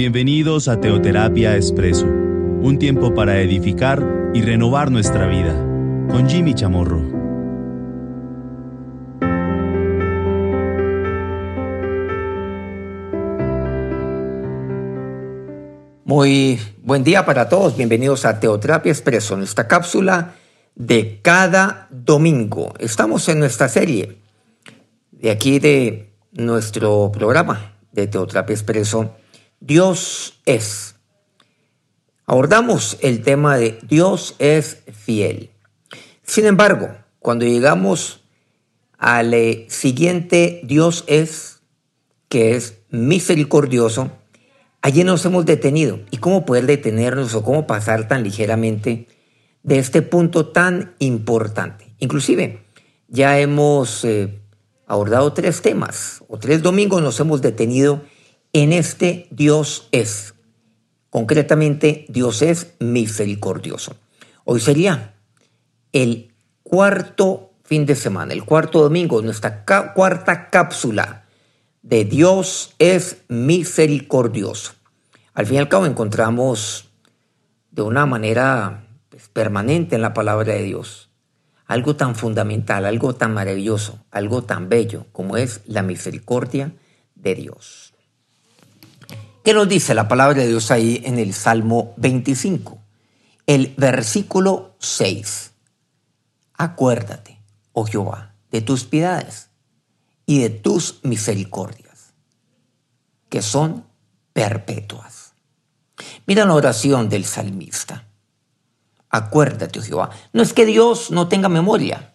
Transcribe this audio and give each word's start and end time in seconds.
Bienvenidos 0.00 0.66
a 0.68 0.80
Teoterapia 0.80 1.56
Expreso, 1.56 2.06
un 2.06 2.78
tiempo 2.78 3.12
para 3.12 3.38
edificar 3.42 4.02
y 4.32 4.40
renovar 4.40 4.90
nuestra 4.90 5.26
vida, 5.26 5.52
con 6.10 6.26
Jimmy 6.26 6.54
Chamorro. 6.54 7.02
Muy 16.06 16.58
buen 16.82 17.04
día 17.04 17.26
para 17.26 17.50
todos, 17.50 17.76
bienvenidos 17.76 18.24
a 18.24 18.40
Teoterapia 18.40 18.92
Expreso, 18.92 19.36
nuestra 19.36 19.68
cápsula 19.68 20.32
de 20.76 21.20
cada 21.20 21.88
domingo. 21.90 22.72
Estamos 22.78 23.28
en 23.28 23.38
nuestra 23.38 23.68
serie 23.68 24.16
de 25.10 25.30
aquí 25.30 25.58
de 25.58 26.14
nuestro 26.32 27.12
programa 27.12 27.76
de 27.92 28.06
Teoterapia 28.06 28.54
Expreso, 28.54 29.19
Dios 29.60 30.40
es. 30.46 30.96
Abordamos 32.24 32.96
el 33.02 33.22
tema 33.22 33.58
de 33.58 33.78
Dios 33.82 34.34
es 34.38 34.82
fiel. 34.92 35.50
Sin 36.22 36.46
embargo, 36.46 36.88
cuando 37.18 37.44
llegamos 37.44 38.22
al 38.96 39.34
siguiente 39.68 40.62
Dios 40.64 41.04
es, 41.08 41.60
que 42.28 42.56
es 42.56 42.78
misericordioso, 42.90 44.10
allí 44.80 45.04
nos 45.04 45.24
hemos 45.26 45.44
detenido. 45.44 46.00
¿Y 46.10 46.16
cómo 46.16 46.46
poder 46.46 46.66
detenernos 46.66 47.34
o 47.34 47.44
cómo 47.44 47.66
pasar 47.66 48.08
tan 48.08 48.22
ligeramente 48.22 49.08
de 49.62 49.78
este 49.78 50.00
punto 50.00 50.46
tan 50.46 50.94
importante? 51.00 51.94
Inclusive, 51.98 52.64
ya 53.08 53.38
hemos 53.38 54.04
eh, 54.04 54.40
abordado 54.86 55.34
tres 55.34 55.60
temas 55.60 56.24
o 56.28 56.38
tres 56.38 56.62
domingos 56.62 57.02
nos 57.02 57.20
hemos 57.20 57.42
detenido 57.42 58.02
en 58.52 58.72
este 58.72 59.28
Dios 59.30 59.88
es. 59.92 60.34
Concretamente, 61.10 62.06
Dios 62.08 62.42
es 62.42 62.74
misericordioso. 62.78 63.96
Hoy 64.44 64.60
sería 64.60 65.14
el 65.92 66.32
cuarto 66.62 67.52
fin 67.64 67.86
de 67.86 67.96
semana, 67.96 68.32
el 68.32 68.44
cuarto 68.44 68.80
domingo, 68.80 69.22
nuestra 69.22 69.64
cuarta 69.64 70.50
cápsula 70.50 71.26
de 71.82 72.04
Dios 72.04 72.74
es 72.78 73.18
misericordioso. 73.28 74.72
Al 75.34 75.46
fin 75.46 75.56
y 75.56 75.58
al 75.58 75.68
cabo 75.68 75.86
encontramos 75.86 76.90
de 77.70 77.82
una 77.82 78.06
manera 78.06 78.86
pues, 79.08 79.28
permanente 79.28 79.94
en 79.96 80.02
la 80.02 80.14
palabra 80.14 80.54
de 80.54 80.62
Dios 80.62 81.10
algo 81.70 81.94
tan 81.94 82.16
fundamental, 82.16 82.84
algo 82.84 83.14
tan 83.14 83.32
maravilloso, 83.32 84.04
algo 84.10 84.42
tan 84.42 84.68
bello 84.68 85.06
como 85.12 85.36
es 85.36 85.60
la 85.66 85.84
misericordia 85.84 86.72
de 87.14 87.36
Dios. 87.36 87.89
¿Qué 89.42 89.54
nos 89.54 89.68
dice 89.68 89.94
la 89.94 90.06
palabra 90.06 90.42
de 90.42 90.48
Dios 90.48 90.70
ahí 90.70 91.00
en 91.04 91.18
el 91.18 91.32
Salmo 91.32 91.94
25? 91.96 92.78
El 93.46 93.74
versículo 93.78 94.76
6. 94.80 95.52
Acuérdate, 96.54 97.40
oh 97.72 97.86
Jehová, 97.86 98.34
de 98.50 98.60
tus 98.60 98.84
piedades 98.84 99.48
y 100.26 100.40
de 100.40 100.50
tus 100.50 101.00
misericordias, 101.04 102.12
que 103.30 103.40
son 103.40 103.86
perpetuas. 104.34 105.32
Mira 106.26 106.44
la 106.44 106.54
oración 106.54 107.08
del 107.08 107.24
salmista. 107.24 108.06
Acuérdate, 109.08 109.78
oh 109.78 109.82
Jehová. 109.82 110.10
No 110.34 110.42
es 110.42 110.52
que 110.52 110.66
Dios 110.66 111.10
no 111.10 111.28
tenga 111.28 111.48
memoria, 111.48 112.12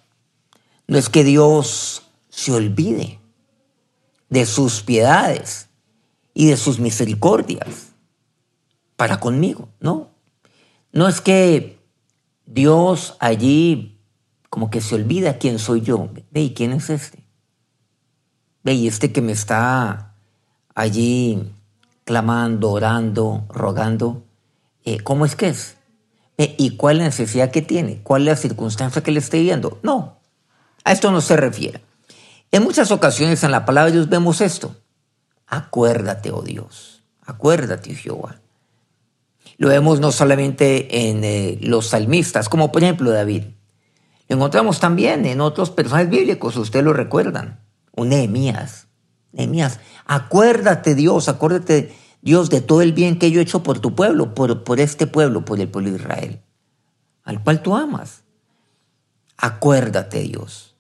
no 0.86 1.00
es 1.00 1.09
que 1.09 1.23
Dios 1.23 2.03
se 2.30 2.52
olvide 2.52 3.20
de 4.30 4.46
sus 4.46 4.84
piedades 4.84 5.64
y 6.36 6.47
de 6.47 6.58
sus 6.58 6.80
misericordias 6.80 7.94
para 8.96 9.19
conmigo, 9.19 9.69
¿no? 9.79 10.12
No 10.91 11.07
es 11.07 11.22
que 11.22 11.79
Dios 12.46 13.18
allí 13.19 13.97
como 14.50 14.69
que 14.69 14.81
se 14.81 14.96
olvida 14.96 15.38
quién 15.38 15.57
soy 15.57 15.81
yo. 15.81 16.09
Ve, 16.31 16.41
¿y 16.41 16.53
quién 16.53 16.73
es 16.73 16.90
este? 16.90 17.25
Ve, 18.63 18.73
y 18.73 18.88
este 18.88 19.12
que 19.12 19.22
me 19.22 19.31
está 19.31 20.13
allí 20.75 21.51
clamando, 22.03 22.72
orando, 22.72 23.46
rogando, 23.50 24.23
eh, 24.84 25.00
¿cómo 25.00 25.25
es 25.25 25.35
que 25.35 25.47
es? 25.47 25.78
¿Y 26.38 26.75
cuál 26.75 26.97
es 26.97 27.00
la 27.00 27.06
necesidad 27.06 27.50
que 27.50 27.62
tiene? 27.62 28.02
¿Cuál 28.03 28.23
es 28.23 28.28
la 28.28 28.35
circunstancia 28.35 29.02
que 29.02 29.12
le 29.12 29.19
esté 29.19 29.41
viendo? 29.41 29.79
No, 29.84 30.19
a 30.84 30.91
esto 30.91 31.12
no 31.12 31.22
se 31.22 31.38
refiere. 31.38 31.81
En 32.52 32.63
muchas 32.63 32.91
ocasiones 32.91 33.44
en 33.44 33.52
la 33.52 33.66
palabra 33.66 33.91
de 33.91 33.97
Dios 33.97 34.09
vemos 34.09 34.41
esto. 34.41 34.75
Acuérdate, 35.47 36.31
oh 36.31 36.41
Dios, 36.41 37.03
acuérdate, 37.22 37.91
oh 37.91 37.95
Jehová. 37.95 38.41
Lo 39.57 39.69
vemos 39.69 40.00
no 40.00 40.11
solamente 40.11 41.09
en 41.09 41.23
eh, 41.23 41.57
los 41.61 41.88
salmistas, 41.88 42.50
como 42.50 42.72
por 42.72 42.83
ejemplo 42.83 43.11
David. 43.11 43.44
Lo 44.28 44.35
encontramos 44.35 44.79
también 44.79 45.25
en 45.25 45.39
otros 45.39 45.69
personajes 45.69 46.09
bíblicos, 46.09 46.57
ustedes 46.57 46.84
lo 46.84 46.94
recuerdan. 46.94 47.59
Un 47.91 48.09
Nehemías. 48.09 48.88
Nehemías, 49.31 49.79
acuérdate 50.05 50.95
Dios, 50.95 51.29
acuérdate 51.29 51.95
Dios 52.22 52.50
de 52.50 52.61
todo 52.61 52.81
el 52.81 52.94
bien 52.94 53.19
que 53.19 53.31
yo 53.31 53.39
he 53.39 53.44
hecho 53.44 53.63
por 53.63 53.79
tu 53.79 53.95
pueblo, 53.95 54.34
por, 54.34 54.63
por 54.63 54.79
este 54.79 55.07
pueblo, 55.07 55.45
por 55.45 55.59
el 55.59 55.69
pueblo 55.69 55.91
de 55.91 55.97
Israel, 55.97 56.41
al 57.23 57.44
cual 57.44 57.61
tú 57.61 57.75
amas. 57.75 58.23
Acuérdate 59.38 60.22
Dios. 60.22 60.75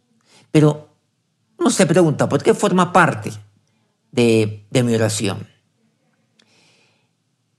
Pero 0.51 0.89
no 1.59 1.69
se 1.69 1.85
pregunta, 1.85 2.27
¿por 2.27 2.41
qué 2.41 2.53
forma 2.53 2.91
parte 2.91 3.31
de, 4.15 4.83
mi 4.83 4.95
oración. 4.95 5.47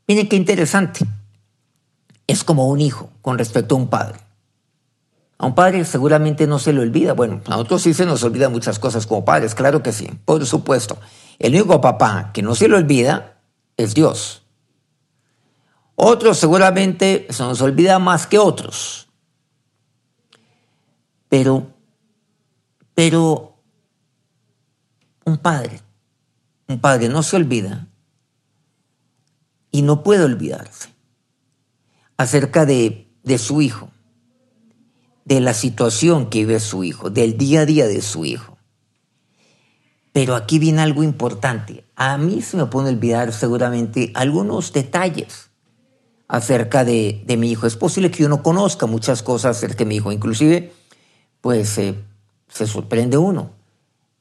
Miren 0.08 0.28
qué 0.28 0.36
interesante. 0.36 1.04
Es 2.26 2.42
como 2.42 2.68
un 2.68 2.80
hijo 2.80 3.10
con 3.22 3.38
respecto 3.38 3.74
a 3.74 3.78
un 3.78 3.88
padre. 3.88 4.18
A 5.38 5.46
un 5.46 5.54
padre 5.54 5.84
seguramente 5.84 6.46
no 6.46 6.58
se 6.58 6.72
le 6.72 6.80
olvida. 6.80 7.12
Bueno, 7.12 7.42
a 7.46 7.50
nosotros 7.50 7.82
sí 7.82 7.92
se 7.92 8.06
nos 8.06 8.22
olvidan 8.22 8.52
muchas 8.52 8.78
cosas 8.78 9.06
como 9.06 9.24
padres, 9.24 9.54
claro 9.54 9.82
que 9.82 9.92
sí, 9.92 10.08
por 10.24 10.44
supuesto. 10.46 10.98
El 11.38 11.54
único 11.54 11.80
papá 11.80 12.30
que 12.32 12.42
no 12.42 12.54
se 12.54 12.68
le 12.68 12.76
olvida 12.76 13.42
es 13.76 13.94
Dios. 13.94 14.42
Otros 15.94 16.38
seguramente 16.38 17.26
se 17.30 17.42
nos 17.42 17.60
olvida 17.60 17.98
más 17.98 18.26
que 18.26 18.38
otros. 18.38 19.08
Pero, 21.28 21.66
pero 22.94 23.58
un 25.24 25.36
padre 25.38 25.85
un 26.68 26.80
padre 26.80 27.08
no 27.08 27.22
se 27.22 27.36
olvida 27.36 27.88
y 29.70 29.82
no 29.82 30.02
puede 30.02 30.24
olvidarse 30.24 30.88
acerca 32.16 32.66
de, 32.66 33.08
de 33.22 33.38
su 33.38 33.60
hijo, 33.62 33.90
de 35.24 35.40
la 35.40 35.54
situación 35.54 36.30
que 36.30 36.40
vive 36.40 36.60
su 36.60 36.84
hijo, 36.84 37.10
del 37.10 37.36
día 37.36 37.60
a 37.60 37.66
día 37.66 37.86
de 37.86 38.00
su 38.00 38.24
hijo. 38.24 38.56
Pero 40.12 40.34
aquí 40.34 40.58
viene 40.58 40.80
algo 40.80 41.02
importante. 41.02 41.84
A 41.94 42.16
mí 42.16 42.40
se 42.40 42.56
me 42.56 42.66
pueden 42.66 42.94
olvidar 42.94 43.32
seguramente 43.34 44.12
algunos 44.14 44.72
detalles 44.72 45.50
acerca 46.26 46.84
de, 46.84 47.22
de, 47.26 47.36
mi 47.36 47.50
hijo. 47.50 47.66
Es 47.66 47.76
posible 47.76 48.10
que 48.10 48.22
yo 48.22 48.28
no 48.28 48.42
conozca 48.42 48.86
muchas 48.86 49.22
cosas 49.22 49.58
acerca 49.58 49.78
de 49.78 49.86
mi 49.86 49.96
hijo. 49.96 50.10
Inclusive, 50.10 50.72
pues 51.42 51.76
eh, 51.78 52.02
se 52.48 52.66
sorprende 52.66 53.18
uno 53.18 53.50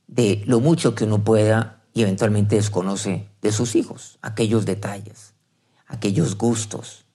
de 0.07 0.43
lo 0.45 0.59
mucho 0.59 0.95
que 0.95 1.05
uno 1.05 1.23
pueda 1.23 1.74
y 1.95 2.01
eventualmente 2.01 2.57
desconoce 2.57 3.29
de 3.41 3.53
sus 3.53 3.73
hijos 3.75 4.19
aquellos 4.21 4.65
detalles, 4.65 5.33
aquellos 5.87 6.37
gustos 6.37 7.05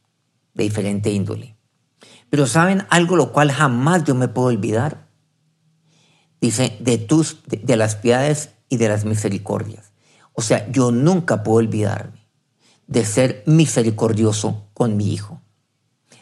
de 0.54 0.64
diferente 0.64 1.10
índole. 1.10 1.58
Pero 2.30 2.46
saben 2.46 2.86
algo 2.88 3.14
lo 3.14 3.30
cual 3.30 3.52
jamás 3.52 4.04
yo 4.04 4.14
me 4.14 4.26
puedo 4.26 4.48
olvidar. 4.48 5.06
Dice, 6.40 6.78
de 6.80 6.96
tus, 6.96 7.42
de, 7.46 7.76
las 7.76 7.94
piedades 7.94 8.54
y 8.70 8.78
de 8.78 8.88
las 8.88 9.04
misericordias. 9.04 9.92
O 10.32 10.40
sea, 10.40 10.66
yo 10.70 10.90
nunca 10.90 11.42
puedo 11.42 11.58
olvidarme 11.58 12.26
de 12.86 13.04
ser 13.04 13.42
misericordioso 13.44 14.70
con 14.72 14.96
mi 14.96 15.12
hijo. 15.12 15.42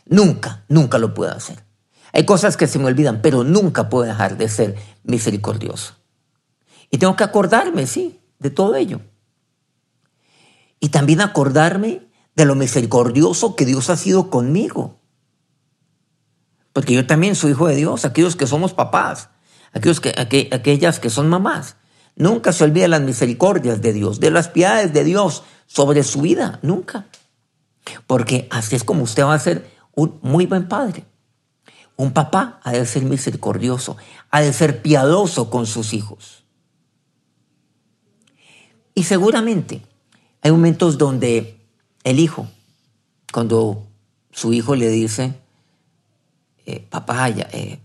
Nunca, 0.05 0.65
nunca 0.69 0.99
lo 0.99 1.15
puedo 1.15 1.31
hacer. 1.31 1.63
Hay 2.13 2.25
cosas 2.25 2.57
que 2.57 2.67
se 2.67 2.81
me 2.81 2.87
olvidan, 2.87 3.23
pero 3.23 3.45
nunca 3.45 3.89
puedo 3.89 4.05
dejar 4.05 4.37
de 4.37 4.49
ser 4.49 4.75
misericordioso. 5.05 5.95
Y 6.91 6.99
tengo 6.99 7.15
que 7.15 7.23
acordarme, 7.23 7.87
sí, 7.87 8.19
de 8.39 8.51
todo 8.51 8.75
ello. 8.77 9.01
Y 10.81 10.91
también 10.91 11.21
acordarme 11.21 12.09
de 12.35 12.45
lo 12.45 12.55
misericordioso 12.55 13.57
que 13.57 13.67
Dios 13.67 13.91
ha 13.91 13.97
sido 13.97 14.31
conmigo. 14.31 15.01
Porque 16.73 16.95
yo 16.95 17.07
también 17.07 17.35
soy 17.35 17.51
hijo 17.51 17.67
de 17.67 17.75
Dios, 17.75 18.05
aquellos 18.05 18.37
que 18.37 18.47
somos 18.47 18.75
papás, 18.75 19.31
aquellos 19.73 20.01
que, 20.01 20.15
aquellas 20.53 21.01
que 21.01 21.11
son 21.11 21.29
mamás. 21.29 21.77
Nunca 22.15 22.53
se 22.53 22.65
olvida 22.65 22.89
las 22.89 23.01
misericordias 23.01 23.83
de 23.83 23.93
Dios, 23.93 24.21
de 24.21 24.31
las 24.31 24.49
piedades 24.49 24.93
de 24.93 25.05
Dios 25.05 25.43
sobre 25.67 26.03
su 26.05 26.21
vida, 26.21 26.59
nunca. 26.63 27.07
Porque 28.07 28.47
así 28.51 28.77
es 28.77 28.85
como 28.85 29.03
usted 29.03 29.25
va 29.25 29.35
a 29.35 29.39
ser 29.39 29.71
un 29.95 30.19
muy 30.23 30.47
buen 30.47 30.69
padre. 30.69 31.05
Un 31.97 32.13
papá 32.13 32.61
ha 32.63 32.71
de 32.71 32.87
ser 32.87 33.03
misericordioso, 33.03 33.97
ha 34.31 34.41
de 34.41 34.53
ser 34.53 34.83
piadoso 34.83 35.51
con 35.51 35.67
sus 35.67 35.93
hijos. 35.93 36.38
Y 38.99 39.05
seguramente 39.05 39.81
hay 40.43 40.51
momentos 40.51 40.99
donde 40.99 41.61
el 42.03 42.19
hijo, 42.19 42.49
cuando 43.33 43.87
su 44.33 44.53
hijo 44.53 44.75
le 44.75 44.89
dice, 44.89 45.39
eh, 46.67 46.85
papá, 46.91 47.29
eh, 47.29 47.79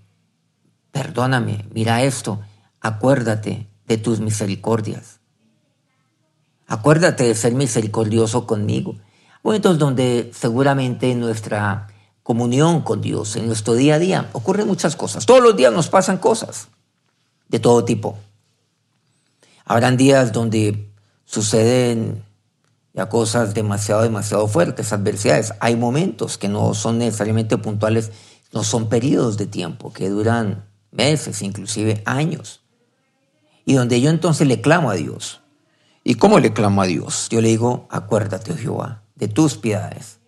perdóname, 0.92 1.68
mira 1.72 2.02
esto, 2.02 2.42
acuérdate 2.82 3.68
de 3.86 3.98
tus 4.00 4.22
misericordias. 4.22 5.20
Acuérdate 6.66 7.26
de 7.26 7.36
ser 7.36 7.54
misericordioso 7.54 8.48
conmigo. 8.48 8.96
Momentos 9.44 9.78
donde 9.78 10.32
seguramente 10.34 11.14
nuestra 11.14 11.90
comunión 12.24 12.82
con 12.82 13.02
Dios, 13.02 13.36
en 13.36 13.46
nuestro 13.46 13.76
día 13.76 13.96
a 13.96 14.00
día, 14.00 14.30
ocurren 14.34 14.66
muchas 14.66 14.96
cosas. 14.96 15.28
Todos 15.28 15.44
los 15.44 15.56
días 15.56 15.72
nos 15.72 15.90
pasan 15.90 16.18
cosas 16.18 16.70
de 17.50 17.60
todo 17.60 17.86
tipo. 17.86 18.18
Habrán 19.64 19.96
días 19.96 20.34
donde 20.34 20.92
suceden 21.34 22.24
ya 22.94 23.10
cosas 23.10 23.56
demasiado, 23.56 24.04
demasiado 24.04 24.48
fuertes, 24.48 24.94
adversidades. 24.94 25.54
Hay 25.60 25.76
momentos 25.76 26.38
que 26.38 26.48
no 26.48 26.76
son 26.76 27.00
necesariamente 27.00 27.58
puntuales, 27.58 28.12
no 28.52 28.64
son 28.64 28.88
periodos 28.88 29.38
de 29.38 29.48
tiempo, 29.48 29.92
que 29.92 30.10
duran 30.10 30.70
meses, 30.92 31.42
inclusive 31.42 32.04
años. 32.06 32.62
Y 33.66 33.74
donde 33.74 34.00
yo 34.00 34.12
entonces 34.12 34.48
le 34.48 34.62
clamo 34.62 34.92
a 34.92 34.94
Dios. 34.94 35.42
¿Y 36.04 36.16
cómo 36.16 36.38
le 36.40 36.54
clamo 36.54 36.84
a 36.84 36.86
Dios? 36.86 37.30
Yo 37.32 37.42
le 37.42 37.48
digo, 37.48 37.88
acuérdate, 37.90 38.52
oh 38.52 38.58
Jehová, 38.58 39.04
de 39.16 39.28
tus 39.28 39.58
piedades, 39.58 40.20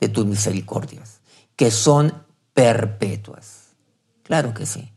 de 0.00 0.08
tus 0.08 0.24
misericordias, 0.24 1.20
que 1.56 1.70
son 1.70 2.24
perpetuas. 2.54 3.74
Claro 4.22 4.54
que 4.54 4.64
sí. 4.64 4.92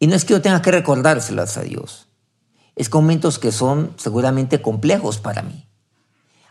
Y 0.00 0.08
no 0.08 0.16
es 0.16 0.24
que 0.24 0.32
yo 0.32 0.42
tenga 0.42 0.62
que 0.62 0.72
recordárselas 0.72 1.56
a 1.58 1.62
Dios. 1.62 2.09
Es 2.80 2.88
que 2.88 2.96
momentos 2.96 3.38
que 3.38 3.52
son 3.52 3.92
seguramente 3.98 4.62
complejos 4.62 5.18
para 5.18 5.42
mí. 5.42 5.68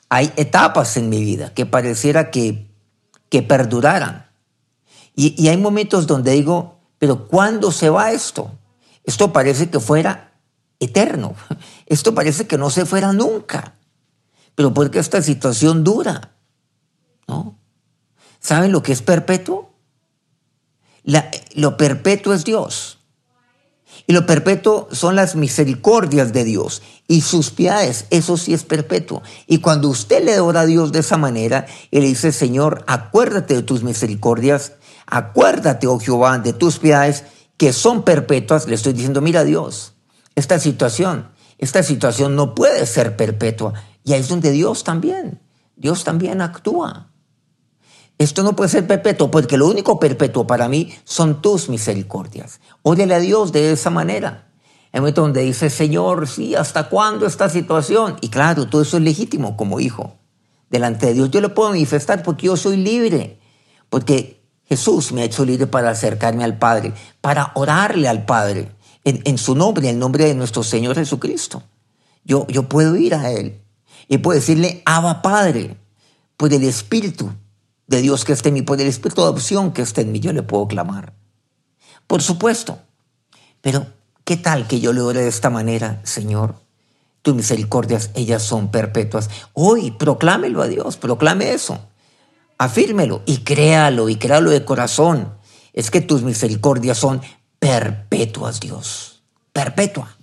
Hay 0.10 0.31
etapas 0.36 0.96
en 0.96 1.10
mi 1.10 1.24
vida 1.24 1.56
que 1.56 1.66
pareciera 1.66 2.30
que, 2.30 2.70
que 3.30 3.42
perduraran. 3.42 4.30
Y, 5.16 5.48
hay 5.48 5.58
momentos 5.58 6.06
donde 6.06 6.34
digo, 6.34 6.81
pero 7.00 7.28
¿cuándo 7.28 7.72
se 7.72 7.90
va 7.90 8.12
esto? 8.12 8.52
Esto 9.04 9.34
parece 9.34 9.72
que 9.72 9.80
fuera 9.80 10.36
eterno. 10.80 11.34
Esto 11.88 12.14
parece 12.14 12.46
que 12.46 12.60
no 12.60 12.70
se 12.70 12.86
fuera 12.86 13.12
nunca. 13.12 13.74
Pero 14.54 14.72
porque 14.72 15.00
esta 15.00 15.24
situación 15.24 15.84
dura, 15.84 16.36
¿no? 17.28 17.58
¿Saben 18.40 18.72
lo 18.72 18.84
que 18.84 18.92
es 18.92 19.02
perpetuo? 19.02 19.74
lo 21.56 21.76
perpetuo 21.76 22.36
es 22.36 22.46
Dios. 22.46 22.99
Y 24.10 24.14
lo 24.14 24.26
perpetuo 24.26 24.88
son 24.92 25.16
las 25.16 25.36
misericordias 25.36 26.34
de 26.34 26.44
Dios 26.44 26.82
y 27.08 27.22
sus 27.22 27.52
piedades. 27.52 28.08
Eso 28.10 28.38
sí 28.38 28.56
es 28.56 28.64
perpetuo. 28.64 29.22
Y 29.46 29.60
cuando 29.60 29.88
usted 29.88 30.24
le 30.26 30.40
ora 30.40 30.62
a 30.62 30.66
Dios 30.66 30.92
de 30.92 31.02
esa 31.02 31.16
manera 31.16 31.68
y 31.92 32.00
le 32.00 32.08
dice, 32.08 32.32
Señor, 32.32 32.84
acuérdate 32.88 33.54
de 33.54 33.62
tus 33.62 33.84
misericordias, 33.84 34.74
acuérdate, 35.06 35.86
oh 35.86 36.00
Jehová, 36.00 36.40
de 36.40 36.54
tus 36.54 36.80
piedades 36.80 37.26
que 37.56 37.72
son 37.72 38.02
perpetuas, 38.02 38.68
le 38.68 38.74
estoy 38.74 38.94
diciendo, 38.94 39.22
mira 39.22 39.44
Dios, 39.44 39.94
esta 40.34 40.58
situación, 40.58 41.30
esta 41.60 41.84
situación 41.84 42.36
no 42.36 42.56
puede 42.56 42.88
ser 42.88 43.16
perpetua. 43.16 43.76
Y 44.04 44.14
ahí 44.14 44.22
es 44.22 44.28
donde 44.28 44.50
Dios 44.50 44.84
también, 44.84 45.40
Dios 45.76 46.04
también 46.04 46.42
actúa. 46.42 47.09
Esto 48.19 48.44
no 48.44 48.54
puede 48.54 48.69
ser 48.69 48.86
perpetuo, 48.86 49.31
porque 49.31 49.57
lo 49.57 49.66
único 49.66 49.98
perpetuo 49.98 50.45
para 50.45 50.68
mí 50.68 50.94
son 51.06 51.42
tus 51.42 51.69
misericordias. 51.69 52.60
Óyele 52.81 53.16
a 53.16 53.19
Dios 53.19 53.54
de 53.54 53.71
esa 53.71 53.89
manera. 53.89 54.51
En 54.92 55.01
momento 55.01 55.21
donde 55.21 55.42
dice, 55.42 55.69
Señor, 55.69 56.27
sí, 56.27 56.54
¿hasta 56.54 56.89
cuándo 56.89 57.25
esta 57.25 57.48
situación? 57.48 58.18
Y 58.19 58.27
claro, 58.27 58.68
todo 58.68 58.81
eso 58.81 58.98
es 58.98 59.04
legítimo 59.04 59.56
como 59.56 59.80
hijo. 59.80 60.18
Delante 60.69 61.06
de 61.07 61.13
Dios 61.13 61.31
yo 61.31 61.39
le 61.39 61.48
puedo 61.48 61.69
manifestar 61.69 62.21
porque 62.21 62.48
yo 62.48 62.57
soy 62.57 62.75
libre. 62.75 63.39
Porque 63.89 64.44
Jesús 64.66 65.13
me 65.13 65.21
ha 65.21 65.25
hecho 65.25 65.45
libre 65.45 65.66
para 65.68 65.89
acercarme 65.89 66.44
al 66.44 66.57
Padre, 66.57 66.94
para 67.21 67.54
orarle 67.56 68.10
al 68.10 68.25
Padre 68.25 68.69
en, 69.06 69.38
su 69.38 69.56
nombre, 69.56 69.88
en 69.88 69.95
el 69.95 70.00
nombre 70.00 70.25
de 70.25 70.36
nuestro 70.36 70.63
Señor 70.63 70.95
Jesucristo. 70.95 71.63
Yo, 72.25 72.45
yo 72.48 72.68
puedo 72.68 72.98
ir 72.98 73.16
a 73.16 73.31
Él 73.31 73.62
y 74.10 74.18
puedo 74.18 74.38
decirle, 74.38 74.83
Abba 74.86 75.21
Padre, 75.21 75.77
por 76.36 76.54
el 76.54 76.63
Espíritu 76.66 77.31
de 77.90 78.02
Dios 78.02 78.24
que 78.24 78.32
esté 78.32 78.50
en 78.50 78.56
mí, 78.56 78.62
por 78.62 78.80
el 78.80 78.88
Espíritu 78.88 79.22
de 79.22 79.28
adopción 79.28 79.74
que 79.74 79.82
esté 79.82 80.02
en 80.02 80.14
mí, 80.14 80.22
yo 80.22 80.32
le 80.32 80.44
puedo 80.44 80.68
clamar. 80.68 81.14
Por 82.08 82.22
supuesto. 82.22 82.80
Pero, 83.62 83.88
¿qué 84.24 84.38
tal 84.38 84.68
que 84.68 84.80
yo 84.80 84.94
le 84.94 85.02
ore 85.02 85.22
de 85.22 85.28
esta 85.28 85.50
manera, 85.50 86.00
Señor? 86.04 86.56
Tus 87.22 87.36
misericordias, 87.36 88.12
ellas 88.14 88.44
son 88.44 88.72
perpetuas. 88.72 89.30
Hoy, 89.52 89.92
proclámelo 89.92 90.62
a 90.62 90.68
Dios, 90.68 90.96
proclame 90.96 91.52
eso 91.52 91.80
afírmelo 92.60 93.24
y 93.26 93.38
créalo 93.38 94.10
y 94.10 94.18
créalo 94.18 94.52
de 94.52 94.64
corazón. 94.64 95.34
Es 95.74 95.90
que 95.90 96.02
tus 96.02 96.22
misericordias 96.22 97.00
son 97.00 97.22
perpetuas, 97.58 98.60
Dios. 98.60 99.24
Perpetua. 99.52 100.16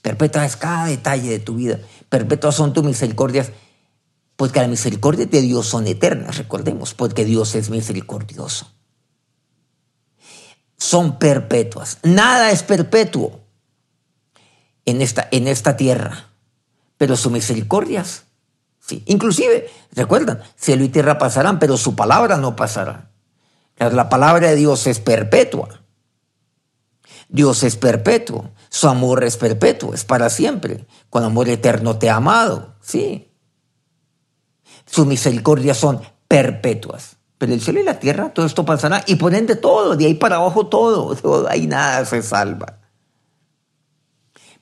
Perpetua 0.00 0.46
es 0.46 0.56
cada 0.56 0.86
detalle 0.86 1.28
de 1.28 1.38
tu 1.40 1.56
vida. 1.56 1.80
Perpetuas 2.08 2.54
son 2.54 2.72
tus 2.72 2.84
misericordias, 2.84 3.50
porque 4.36 4.60
las 4.60 4.68
misericordias 4.68 5.30
de 5.30 5.40
Dios 5.42 5.66
son 5.66 5.86
eternas, 5.86 6.38
recordemos, 6.38 6.94
porque 6.94 7.24
Dios 7.24 7.54
es 7.54 7.70
misericordioso. 7.70 8.70
Son 10.76 11.18
perpetuas. 11.18 11.98
Nada 12.02 12.50
es 12.50 12.62
perpetuo 12.62 13.40
en 14.84 15.02
esta, 15.02 15.28
en 15.30 15.48
esta 15.48 15.76
tierra, 15.76 16.30
pero 16.98 17.16
sus 17.16 17.32
misericordias 17.32 18.24
Sí. 18.86 19.02
Inclusive, 19.06 19.70
recuerdan, 19.92 20.42
cielo 20.56 20.84
y 20.84 20.90
tierra 20.90 21.16
pasarán, 21.16 21.58
pero 21.58 21.78
su 21.78 21.96
palabra 21.96 22.36
no 22.36 22.54
pasará. 22.54 23.10
La 23.78 24.10
palabra 24.10 24.48
de 24.48 24.56
Dios 24.56 24.86
es 24.86 25.00
perpetua. 25.00 25.80
Dios 27.30 27.62
es 27.62 27.76
perpetuo. 27.76 28.50
Su 28.68 28.88
amor 28.88 29.24
es 29.24 29.38
perpetuo, 29.38 29.94
es 29.94 30.04
para 30.04 30.28
siempre. 30.28 30.86
Con 31.08 31.24
amor 31.24 31.48
eterno 31.48 31.96
te 31.96 32.10
ha 32.10 32.16
amado. 32.16 32.74
Sí. 32.82 33.32
Sus 34.86 35.06
misericordias 35.06 35.76
son 35.76 36.00
perpetuas. 36.28 37.16
Pero 37.38 37.52
el 37.52 37.60
cielo 37.60 37.80
y 37.80 37.84
la 37.84 37.98
tierra, 37.98 38.32
todo 38.32 38.46
esto 38.46 38.64
pasará. 38.64 39.02
Y 39.06 39.16
por 39.16 39.34
ende 39.34 39.56
todo, 39.56 39.96
de 39.96 40.06
ahí 40.06 40.14
para 40.14 40.36
abajo 40.36 40.66
todo. 40.66 41.14
todo 41.22 41.48
ahí 41.48 41.66
nada 41.66 42.04
se 42.04 42.22
salva. 42.22 42.78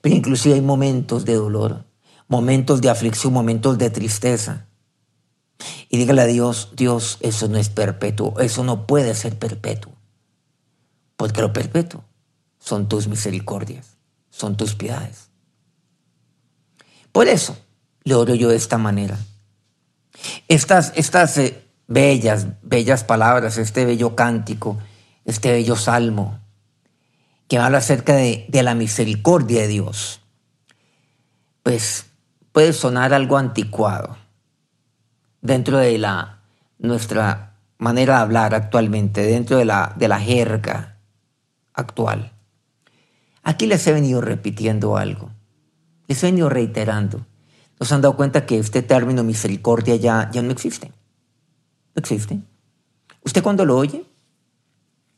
Pero 0.01 0.15
inclusive 0.15 0.55
hay 0.55 0.61
momentos 0.61 1.23
de 1.25 1.35
dolor 1.35 1.85
momentos 2.33 2.81
de 2.81 2.89
aflicción, 2.89 3.31
momentos 3.31 3.77
de 3.77 3.91
tristeza. 3.91 4.65
Y 5.87 5.97
dígale 5.97 6.23
a 6.23 6.25
Dios, 6.25 6.71
Dios, 6.75 7.17
eso 7.21 7.47
no 7.47 7.59
es 7.59 7.69
perpetuo, 7.69 8.39
eso 8.39 8.63
no 8.63 8.87
puede 8.87 9.13
ser 9.13 9.37
perpetuo. 9.37 9.93
Porque 11.15 11.41
lo 11.41 11.53
perpetuo 11.53 12.03
son 12.59 12.89
tus 12.89 13.07
misericordias, 13.07 13.97
son 14.31 14.57
tus 14.57 14.73
piedades. 14.73 15.29
Por 17.11 17.27
eso 17.27 17.55
le 18.03 18.15
oro 18.15 18.33
yo 18.33 18.49
de 18.49 18.55
esta 18.55 18.79
manera. 18.79 19.19
Estas, 20.47 20.93
estas 20.95 21.37
eh, 21.37 21.63
bellas, 21.87 22.47
bellas 22.61 23.03
palabras, 23.03 23.57
este 23.57 23.85
bello 23.85 24.15
cántico, 24.15 24.77
este 25.25 25.51
bello 25.51 25.75
salmo, 25.75 26.39
que 27.47 27.57
habla 27.57 27.79
acerca 27.79 28.15
de, 28.15 28.45
de 28.47 28.63
la 28.63 28.75
misericordia 28.75 29.61
de 29.61 29.67
Dios, 29.67 30.21
pues 31.61 32.05
puede 32.51 32.73
sonar 32.73 33.13
algo 33.13 33.37
anticuado 33.37 34.17
dentro 35.41 35.77
de 35.77 35.97
la, 35.97 36.39
nuestra 36.83 37.55
manera 37.77 38.17
de 38.17 38.21
hablar 38.21 38.53
actualmente, 38.53 39.23
dentro 39.23 39.57
de 39.57 39.65
la, 39.65 39.93
de 39.95 40.07
la 40.07 40.19
jerga 40.19 40.97
actual. 41.73 42.31
Aquí 43.41 43.65
les 43.65 43.85
he 43.87 43.93
venido 43.93 44.21
repitiendo 44.21 44.97
algo, 44.97 45.31
les 46.07 46.21
he 46.23 46.27
venido 46.27 46.49
reiterando. 46.49 47.25
¿Nos 47.83 47.91
han 47.91 47.99
dado 47.99 48.15
cuenta 48.15 48.45
que 48.45 48.57
este 48.57 48.81
término 48.81 49.25
misericordia 49.25 49.97
ya, 49.97 50.29
ya 50.31 50.41
no 50.41 50.51
existe? 50.51 50.93
No 51.93 51.99
existe. 51.99 52.39
¿Usted 53.25 53.43
cuando 53.43 53.65
lo 53.65 53.75
oye? 53.75 54.05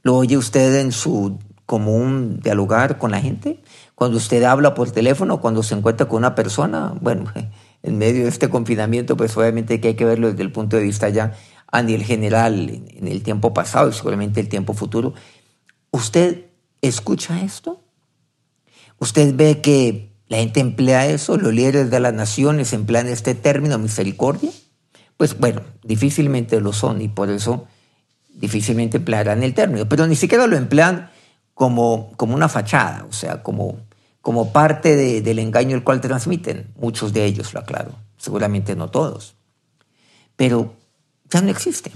¿Lo 0.01 0.15
oye 0.15 0.35
usted 0.35 0.79
en 0.79 0.91
su 0.91 1.37
común 1.67 2.39
dialogar 2.41 2.97
con 2.97 3.11
la 3.11 3.21
gente? 3.21 3.61
Cuando 3.93 4.17
usted 4.17 4.41
habla 4.41 4.73
por 4.73 4.89
teléfono, 4.89 5.41
cuando 5.41 5.61
se 5.61 5.75
encuentra 5.75 6.07
con 6.07 6.17
una 6.17 6.33
persona, 6.33 6.95
bueno, 6.99 7.31
en 7.83 7.99
medio 7.99 8.23
de 8.23 8.29
este 8.29 8.49
confinamiento, 8.49 9.15
pues 9.15 9.37
obviamente 9.37 9.79
que 9.79 9.89
hay 9.89 9.93
que 9.93 10.05
verlo 10.05 10.31
desde 10.31 10.41
el 10.41 10.51
punto 10.51 10.75
de 10.75 10.81
vista 10.81 11.07
ya 11.09 11.33
a 11.71 11.83
nivel 11.83 12.03
general, 12.03 12.67
en 12.67 13.07
el 13.07 13.21
tiempo 13.21 13.53
pasado 13.53 13.89
y 13.89 13.93
seguramente 13.93 14.39
el 14.39 14.49
tiempo 14.49 14.73
futuro. 14.73 15.13
¿Usted 15.91 16.47
escucha 16.81 17.43
esto? 17.43 17.83
¿Usted 18.97 19.35
ve 19.35 19.61
que 19.61 20.14
la 20.27 20.37
gente 20.37 20.59
emplea 20.59 21.07
eso? 21.07 21.37
¿Los 21.37 21.53
líderes 21.53 21.91
de 21.91 21.99
las 21.99 22.13
naciones 22.13 22.73
emplean 22.73 23.07
este 23.07 23.35
término 23.35 23.77
misericordia? 23.77 24.51
Pues 25.17 25.37
bueno, 25.37 25.61
difícilmente 25.83 26.59
lo 26.59 26.73
son 26.73 27.01
y 27.01 27.07
por 27.07 27.29
eso 27.29 27.67
difícilmente 28.33 28.97
emplearán 28.97 29.43
el 29.43 29.53
término, 29.53 29.87
pero 29.87 30.07
ni 30.07 30.15
siquiera 30.15 30.47
lo 30.47 30.57
emplean 30.57 31.09
como, 31.53 32.11
como 32.17 32.35
una 32.35 32.49
fachada, 32.49 33.05
o 33.09 33.13
sea, 33.13 33.41
como, 33.43 33.79
como 34.21 34.51
parte 34.51 35.21
del 35.21 35.39
engaño 35.39 35.75
el 35.75 35.83
cual 35.83 36.01
transmiten. 36.01 36.73
Muchos 36.75 37.13
de 37.13 37.25
ellos, 37.25 37.53
lo 37.53 37.61
aclaro, 37.61 37.95
seguramente 38.17 38.75
no 38.75 38.89
todos. 38.89 39.35
pero 40.35 40.75
ya 41.29 41.41
no 41.41 41.49
existe. 41.49 41.91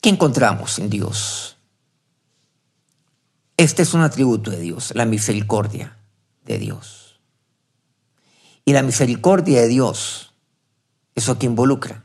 ¿Qué 0.00 0.10
encontramos 0.10 0.78
en 0.78 0.90
Dios? 0.90 1.56
Este 3.56 3.82
es 3.82 3.94
un 3.94 4.00
atributo 4.00 4.50
de 4.50 4.58
Dios, 4.58 4.92
la 4.94 5.04
misericordia 5.04 5.96
de 6.44 6.58
Dios. 6.58 7.20
Y 8.64 8.72
la 8.72 8.82
misericordia 8.82 9.60
de 9.60 9.68
Dios, 9.68 10.34
eso 11.14 11.38
que 11.38 11.46
involucra, 11.46 12.04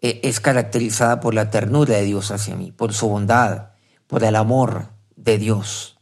e, 0.00 0.20
es 0.24 0.40
caracterizada 0.40 1.20
por 1.20 1.34
la 1.34 1.50
ternura 1.50 1.96
de 1.96 2.04
Dios 2.04 2.30
hacia 2.30 2.56
mí, 2.56 2.72
por 2.72 2.94
su 2.94 3.08
bondad, 3.08 3.70
por 4.06 4.24
el 4.24 4.36
amor 4.36 4.88
de 5.16 5.36
Dios, 5.36 5.98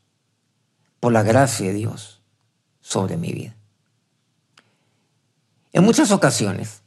por 1.00 1.12
la 1.12 1.23
gracia 1.23 1.66
de 1.68 1.75
Dios 1.75 2.23
sobre 2.80 3.16
mi 3.16 3.33
vida. 3.33 3.56
En 5.73 5.85
muchas 5.85 6.12
ocasiones, 6.12 6.83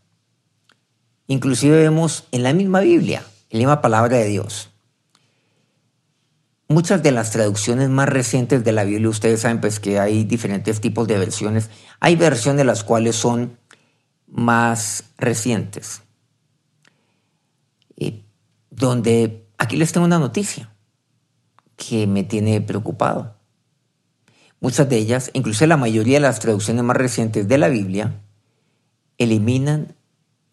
inclusive 1.28 1.78
vemos 1.78 2.26
en 2.32 2.44
la 2.44 2.54
misma 2.54 2.80
Biblia, 2.80 3.24
en 3.50 3.60
la 3.60 3.68
misma 3.68 3.82
palabra 3.82 4.18
de 4.18 4.26
Dios, 4.26 4.70
muchas 6.68 7.02
de 7.02 7.12
las 7.12 7.32
traducciones 7.32 7.90
más 7.90 8.10
recientes 8.10 8.64
de 8.64 8.72
la 8.72 8.84
Biblia, 8.84 9.10
ustedes 9.10 9.42
saben 9.42 9.62
pues 9.62 9.80
que 9.80 10.00
hay 10.00 10.24
diferentes 10.24 10.82
tipos 10.82 11.08
de 11.08 11.18
versiones, 11.18 11.70
hay 12.00 12.16
versiones 12.16 12.66
las 12.66 12.84
cuales 12.84 13.16
son 13.16 13.58
más 14.28 15.06
recientes, 15.18 16.02
donde 18.70 19.48
aquí 19.58 19.78
les 19.78 19.92
tengo 19.92 20.06
una 20.06 20.20
noticia 20.20 20.74
que 21.76 22.06
me 22.06 22.24
tiene 22.24 22.62
preocupado. 22.62 23.38
Muchas 24.60 24.90
de 24.90 24.98
ellas, 24.98 25.30
incluso 25.34 25.66
la 25.68 25.78
mayoría 25.78 26.18
de 26.18 26.22
las 26.22 26.40
traducciones 26.40 26.84
más 26.84 26.98
recientes 26.98 27.48
de 27.48 27.58
la 27.58 27.70
Biblia, 27.70 28.22
eliminan 29.18 29.96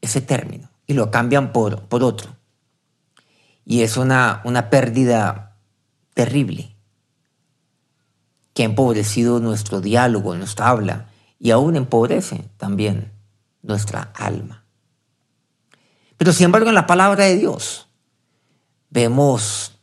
ese 0.00 0.21
término 0.21 0.71
y 0.87 0.94
lo 0.94 1.11
cambian 1.11 1.52
por, 1.52 1.83
por 1.88 2.02
otro. 2.04 2.37
Y 3.64 3.83
es 3.83 3.97
una, 3.97 4.42
una 4.44 4.68
pérdida 4.68 5.53
terrible 6.14 6.75
que 8.54 8.62
ha 8.62 8.66
empobrecido 8.66 9.40
nuestro 9.40 9.80
diálogo, 9.80 10.35
nuestra 10.37 10.68
habla 10.68 11.11
y 11.38 11.50
aún 11.50 11.76
empobrece 11.76 12.49
también 12.56 13.12
nuestra 13.62 14.12
alma. 14.14 14.64
Pero 16.16 16.33
sin 16.33 16.47
embargo 16.47 16.68
en 16.68 16.75
la 16.75 16.87
palabra 16.87 17.25
de 17.25 17.37
Dios 17.37 17.88
vemos 18.90 19.76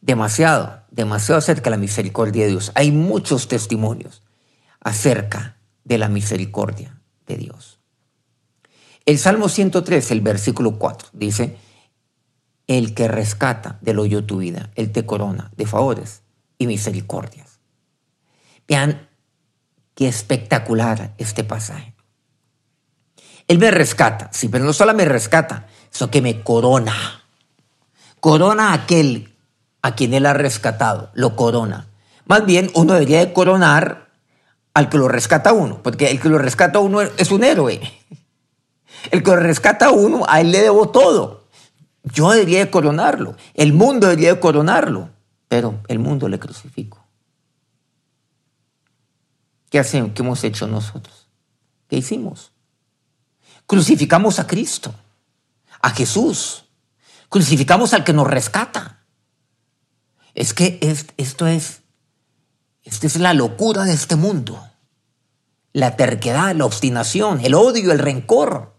demasiado, 0.00 0.82
demasiado 0.90 1.38
acerca 1.38 1.64
de 1.64 1.70
la 1.70 1.80
misericordia 1.80 2.44
de 2.44 2.50
Dios. 2.50 2.70
Hay 2.74 2.92
muchos 2.92 3.48
testimonios 3.48 4.22
acerca 4.80 5.56
de 5.84 5.98
la 5.98 6.08
misericordia 6.08 7.00
de 7.26 7.36
Dios. 7.36 7.80
El 9.04 9.18
Salmo 9.18 9.48
103, 9.48 10.12
el 10.12 10.20
versículo 10.20 10.78
4, 10.78 11.08
dice, 11.12 11.56
el 12.66 12.94
que 12.94 13.08
rescata 13.08 13.78
del 13.80 13.98
hoyo 13.98 14.24
tu 14.24 14.38
vida, 14.38 14.70
Él 14.74 14.92
te 14.92 15.04
corona 15.04 15.50
de 15.56 15.66
favores 15.66 16.22
y 16.58 16.66
misericordias. 16.66 17.58
Vean 18.68 19.08
qué 19.94 20.08
espectacular 20.08 21.14
este 21.18 21.44
pasaje. 21.44 21.94
Él 23.48 23.58
me 23.58 23.70
rescata, 23.70 24.30
sí, 24.32 24.48
pero 24.48 24.64
no 24.64 24.72
solo 24.72 24.94
me 24.94 25.04
rescata, 25.04 25.66
sino 25.90 26.10
que 26.10 26.22
me 26.22 26.42
corona. 26.42 27.24
Corona 28.20 28.70
a 28.70 28.74
aquel 28.74 29.36
a 29.82 29.94
quien 29.94 30.14
Él 30.14 30.26
ha 30.26 30.32
rescatado, 30.32 31.10
lo 31.14 31.34
corona. 31.34 31.88
Más 32.26 32.46
bien, 32.46 32.70
uno 32.74 32.94
debería 32.94 33.18
de 33.18 33.32
coronar 33.32 34.08
al 34.74 34.88
que 34.88 34.96
lo 34.96 35.08
rescata 35.08 35.50
a 35.50 35.52
uno, 35.52 35.82
porque 35.82 36.10
el 36.10 36.20
que 36.20 36.28
lo 36.28 36.38
rescata 36.38 36.78
a 36.78 36.82
uno 36.82 37.02
es 37.02 37.30
un 37.30 37.44
héroe. 37.44 37.80
El 39.10 39.22
que 39.22 39.30
lo 39.30 39.36
rescata 39.36 39.86
a 39.86 39.90
uno, 39.90 40.22
a 40.28 40.40
él 40.40 40.52
le 40.52 40.60
debo 40.60 40.90
todo. 40.90 41.41
Yo 42.04 42.30
debería 42.30 42.58
de 42.58 42.70
coronarlo, 42.70 43.36
el 43.54 43.72
mundo 43.72 44.08
debería 44.08 44.34
de 44.34 44.40
coronarlo, 44.40 45.10
pero 45.48 45.80
el 45.88 45.98
mundo 45.98 46.28
le 46.28 46.38
crucificó. 46.38 47.02
¿Qué 49.70 49.78
hacemos? 49.78 50.12
¿Qué 50.14 50.22
hemos 50.22 50.44
hecho 50.44 50.66
nosotros? 50.66 51.28
¿Qué 51.88 51.96
hicimos? 51.96 52.52
Crucificamos 53.66 54.38
a 54.38 54.46
Cristo, 54.46 54.94
a 55.80 55.90
Jesús. 55.90 56.64
Crucificamos 57.28 57.94
al 57.94 58.04
que 58.04 58.12
nos 58.12 58.26
rescata. 58.26 59.06
Es 60.34 60.52
que 60.52 60.78
esto 61.16 61.46
es, 61.46 61.82
esta 62.84 63.06
es 63.06 63.16
la 63.16 63.32
locura 63.32 63.84
de 63.84 63.94
este 63.94 64.16
mundo. 64.16 64.62
La 65.72 65.96
terquedad, 65.96 66.54
la 66.54 66.66
obstinación, 66.66 67.40
el 67.40 67.54
odio, 67.54 67.92
el 67.92 67.98
rencor. 67.98 68.74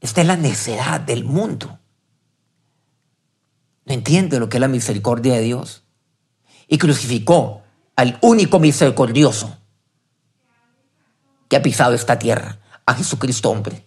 Esta 0.00 0.20
es 0.22 0.26
la 0.26 0.36
necedad 0.36 1.00
del 1.00 1.24
mundo. 1.24 1.78
No 3.84 3.94
entiende 3.94 4.38
lo 4.38 4.48
que 4.48 4.56
es 4.56 4.60
la 4.60 4.68
misericordia 4.68 5.34
de 5.34 5.42
Dios. 5.42 5.84
Y 6.66 6.78
crucificó 6.78 7.62
al 7.96 8.18
único 8.22 8.58
misericordioso 8.58 9.58
que 11.48 11.56
ha 11.56 11.62
pisado 11.62 11.94
esta 11.94 12.18
tierra, 12.18 12.60
a 12.86 12.94
Jesucristo 12.94 13.50
hombre. 13.50 13.84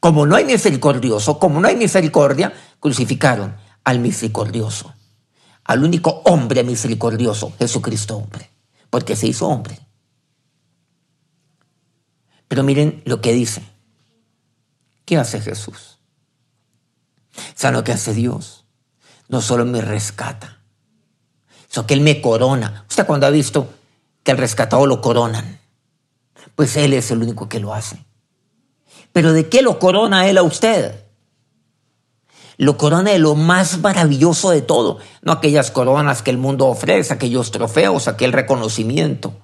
Como 0.00 0.26
no 0.26 0.34
hay 0.34 0.44
misericordioso, 0.44 1.38
como 1.38 1.60
no 1.60 1.68
hay 1.68 1.76
misericordia, 1.76 2.52
crucificaron 2.80 3.54
al 3.84 4.00
misericordioso, 4.00 4.94
al 5.64 5.84
único 5.84 6.22
hombre 6.24 6.64
misericordioso, 6.64 7.52
Jesucristo 7.58 8.16
hombre, 8.16 8.50
porque 8.90 9.14
se 9.14 9.28
hizo 9.28 9.46
hombre. 9.46 9.78
Pero 12.48 12.62
miren 12.62 13.02
lo 13.04 13.20
que 13.20 13.32
dice. 13.32 13.71
¿Qué 15.04 15.16
hace 15.16 15.40
Jesús? 15.40 15.98
¿Saben 17.54 17.76
lo 17.76 17.84
que 17.84 17.92
hace 17.92 18.14
Dios? 18.14 18.64
No 19.28 19.40
solo 19.40 19.64
me 19.64 19.80
rescata, 19.80 20.60
sino 21.68 21.86
que 21.86 21.94
Él 21.94 22.00
me 22.00 22.20
corona. 22.20 22.84
Usted 22.88 23.06
cuando 23.06 23.26
ha 23.26 23.30
visto 23.30 23.68
que 24.22 24.30
al 24.30 24.38
rescatado 24.38 24.86
lo 24.86 25.00
coronan, 25.00 25.60
pues 26.54 26.76
Él 26.76 26.92
es 26.92 27.10
el 27.10 27.22
único 27.22 27.48
que 27.48 27.60
lo 27.60 27.74
hace. 27.74 28.04
Pero 29.12 29.32
¿de 29.32 29.48
qué 29.48 29.62
lo 29.62 29.78
corona 29.78 30.28
Él 30.28 30.38
a 30.38 30.42
usted? 30.42 31.04
Lo 32.58 32.76
corona 32.76 33.10
de 33.10 33.18
lo 33.18 33.34
más 33.34 33.78
maravilloso 33.78 34.50
de 34.50 34.60
todo, 34.60 34.98
no 35.22 35.32
aquellas 35.32 35.70
coronas 35.70 36.22
que 36.22 36.30
el 36.30 36.38
mundo 36.38 36.66
ofrece, 36.66 37.14
aquellos 37.14 37.50
trofeos, 37.50 38.08
aquel 38.08 38.32
reconocimiento 38.32 39.34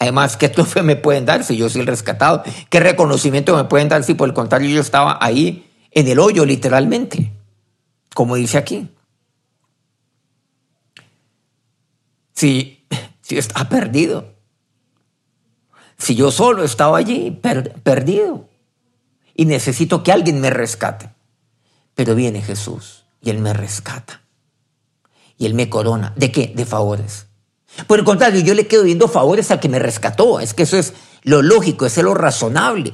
Además, 0.00 0.38
¿qué 0.38 0.48
trofeo 0.48 0.82
me 0.82 0.96
pueden 0.96 1.26
dar 1.26 1.44
si 1.44 1.58
yo 1.58 1.68
soy 1.68 1.82
el 1.82 1.86
rescatado? 1.86 2.42
¿Qué 2.70 2.80
reconocimiento 2.80 3.54
me 3.54 3.64
pueden 3.64 3.90
dar 3.90 4.02
si 4.02 4.14
por 4.14 4.28
el 4.28 4.34
contrario 4.34 4.70
yo 4.70 4.80
estaba 4.80 5.18
ahí 5.20 5.70
en 5.90 6.08
el 6.08 6.18
hoyo 6.18 6.46
literalmente? 6.46 7.30
Como 8.14 8.36
dice 8.36 8.56
aquí. 8.56 8.88
Si, 12.32 12.82
si 13.20 13.36
está 13.36 13.68
perdido. 13.68 14.32
Si 15.98 16.14
yo 16.14 16.30
solo 16.30 16.64
estaba 16.64 16.96
allí, 16.96 17.38
perdido. 17.82 18.48
Y 19.34 19.44
necesito 19.44 20.02
que 20.02 20.12
alguien 20.12 20.40
me 20.40 20.48
rescate. 20.48 21.10
Pero 21.94 22.14
viene 22.14 22.40
Jesús 22.40 23.04
y 23.20 23.28
Él 23.28 23.38
me 23.38 23.52
rescata. 23.52 24.22
Y 25.36 25.44
Él 25.44 25.52
me 25.52 25.68
corona. 25.68 26.14
¿De 26.16 26.32
qué? 26.32 26.54
De 26.56 26.64
favores. 26.64 27.26
Por 27.86 27.98
el 27.98 28.04
contrario, 28.04 28.40
yo 28.40 28.54
le 28.54 28.66
quedo 28.66 28.84
viendo 28.84 29.08
favores 29.08 29.50
al 29.50 29.60
que 29.60 29.68
me 29.68 29.78
rescató. 29.78 30.40
Es 30.40 30.54
que 30.54 30.64
eso 30.64 30.76
es 30.76 30.94
lo 31.22 31.42
lógico, 31.42 31.86
es 31.86 31.96
lo 31.98 32.14
razonable. 32.14 32.92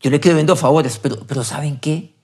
Yo 0.00 0.10
le 0.10 0.20
quedo 0.20 0.34
viendo 0.34 0.56
favores, 0.56 0.98
pero, 0.98 1.18
pero 1.26 1.44
¿saben 1.44 1.78
qué? 1.78 2.14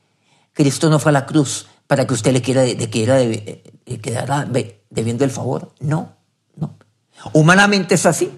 Cristo 0.53 0.91
no 0.91 0.99
fue 0.99 1.11
a 1.11 1.13
la 1.13 1.27
cruz 1.27 1.67
para 1.87 2.07
que 2.07 2.15
usted 2.15 2.33
le 2.33 2.43
quiera 2.43 2.63
de, 2.63 2.75
de, 2.75 3.63
de, 3.87 4.01
quedara 4.01 4.49
debiendo 4.91 5.25
el 5.25 5.31
favor. 5.31 5.73
No, 5.81 6.17
no. 6.57 6.77
Humanamente 7.33 7.95
es 7.95 8.07
así. 8.07 8.31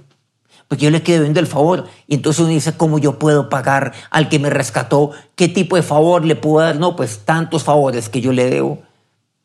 Porque 0.68 0.84
yo 0.84 0.90
le 0.90 1.02
quedo 1.02 1.22
viendo 1.22 1.40
el 1.40 1.46
favor. 1.46 1.86
Y 2.06 2.14
entonces 2.14 2.40
uno 2.40 2.50
dice, 2.50 2.76
¿cómo 2.76 2.98
yo 2.98 3.18
puedo 3.18 3.48
pagar 3.48 3.92
al 4.10 4.28
que 4.28 4.38
me 4.38 4.50
rescató? 4.50 5.10
¿Qué 5.34 5.48
tipo 5.48 5.76
de 5.76 5.82
favor 5.82 6.24
le 6.24 6.36
puedo 6.36 6.64
dar? 6.64 6.76
No, 6.76 6.96
pues 6.96 7.20
tantos 7.24 7.64
favores 7.64 8.08
que 8.08 8.20
yo 8.20 8.32
le 8.32 8.48
debo. 8.48 8.82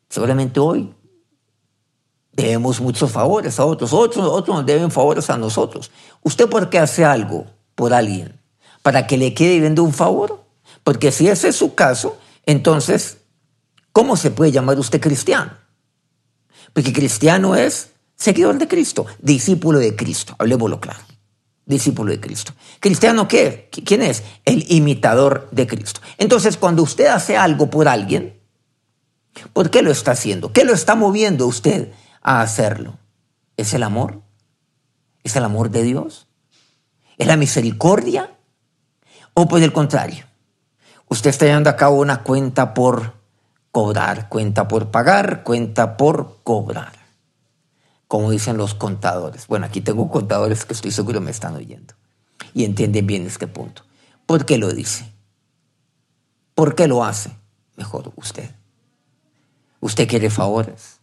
Seguramente 0.08 0.60
hoy 0.60 0.92
debemos 2.42 2.80
muchos 2.80 3.10
favores 3.10 3.58
a 3.58 3.64
otros, 3.64 3.92
otros, 3.92 4.26
otros 4.26 4.56
nos 4.56 4.66
deben 4.66 4.90
favores 4.90 5.30
a 5.30 5.36
nosotros. 5.36 5.90
¿Usted 6.22 6.48
por 6.48 6.70
qué 6.70 6.78
hace 6.78 7.04
algo 7.04 7.46
por 7.74 7.92
alguien? 7.92 8.40
¿Para 8.82 9.06
que 9.06 9.16
le 9.16 9.34
quede 9.34 9.60
viendo 9.60 9.82
un 9.82 9.92
favor? 9.92 10.44
Porque 10.84 11.12
si 11.12 11.28
ese 11.28 11.48
es 11.48 11.56
su 11.56 11.74
caso, 11.74 12.18
entonces, 12.46 13.18
¿cómo 13.92 14.16
se 14.16 14.30
puede 14.30 14.52
llamar 14.52 14.78
usted 14.78 15.00
cristiano? 15.00 15.52
Porque 16.72 16.92
cristiano 16.92 17.56
es 17.56 17.90
seguidor 18.16 18.58
de 18.58 18.68
Cristo, 18.68 19.06
discípulo 19.20 19.78
de 19.78 19.96
Cristo, 19.96 20.34
hablemoslo 20.38 20.80
claro, 20.80 21.00
discípulo 21.66 22.12
de 22.12 22.20
Cristo. 22.20 22.52
¿Cristiano 22.78 23.26
qué? 23.28 23.68
¿Quién 23.70 24.02
es? 24.02 24.22
El 24.44 24.70
imitador 24.70 25.48
de 25.50 25.66
Cristo. 25.66 26.00
Entonces, 26.18 26.56
cuando 26.56 26.82
usted 26.82 27.06
hace 27.06 27.36
algo 27.36 27.70
por 27.70 27.88
alguien, 27.88 28.38
¿por 29.52 29.70
qué 29.70 29.82
lo 29.82 29.90
está 29.90 30.12
haciendo? 30.12 30.52
¿Qué 30.52 30.64
lo 30.64 30.72
está 30.72 30.94
moviendo 30.94 31.46
usted 31.46 31.92
a 32.20 32.40
hacerlo. 32.40 32.98
¿Es 33.56 33.74
el 33.74 33.82
amor? 33.82 34.22
¿Es 35.22 35.36
el 35.36 35.44
amor 35.44 35.70
de 35.70 35.82
Dios? 35.82 36.28
¿Es 37.18 37.26
la 37.26 37.36
misericordia? 37.36 38.36
¿O 39.34 39.48
por 39.48 39.62
el 39.62 39.72
contrario? 39.72 40.24
Usted 41.08 41.30
está 41.30 41.46
llevando 41.46 41.70
a 41.70 41.76
cabo 41.76 42.00
una 42.00 42.22
cuenta 42.22 42.72
por 42.72 43.14
cobrar, 43.72 44.28
cuenta 44.28 44.68
por 44.68 44.90
pagar, 44.90 45.42
cuenta 45.42 45.96
por 45.96 46.38
cobrar. 46.42 46.92
Como 48.08 48.30
dicen 48.30 48.56
los 48.56 48.74
contadores. 48.74 49.46
Bueno, 49.46 49.66
aquí 49.66 49.80
tengo 49.80 50.10
contadores 50.10 50.64
que 50.64 50.72
estoy 50.72 50.90
seguro 50.90 51.20
me 51.20 51.30
están 51.30 51.54
oyendo 51.54 51.94
y 52.54 52.64
entienden 52.64 53.06
bien 53.06 53.26
este 53.26 53.46
punto. 53.46 53.82
¿Por 54.26 54.44
qué 54.44 54.58
lo 54.58 54.72
dice? 54.72 55.12
¿Por 56.54 56.74
qué 56.74 56.88
lo 56.88 57.04
hace? 57.04 57.30
Mejor 57.76 58.12
usted. 58.16 58.50
Usted 59.80 60.08
quiere 60.08 60.30
favores. 60.30 60.99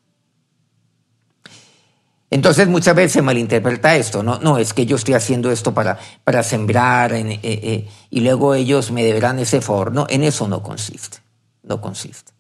Entonces 2.30 2.68
muchas 2.68 2.96
veces 2.96 3.14
se 3.14 3.22
malinterpreta 3.22 3.96
esto, 3.96 4.22
¿no? 4.22 4.40
No, 4.40 4.58
es 4.58 4.74
que 4.74 4.86
yo 4.86 4.98
estoy 4.98 5.14
haciendo 5.14 5.50
esto 5.50 5.74
para, 5.74 5.98
para 6.26 6.44
sembrar 6.44 7.14
eh, 7.14 7.40
eh, 7.42 7.88
y 8.10 8.20
luego 8.20 8.54
ellos 8.54 8.92
me 8.92 9.04
deberán 9.04 9.40
ese 9.40 9.62
favor. 9.62 9.94
No, 9.94 10.06
en 10.10 10.24
eso 10.24 10.48
no 10.48 10.62
consiste, 10.62 11.20
no 11.64 11.80
consiste. 11.80 12.34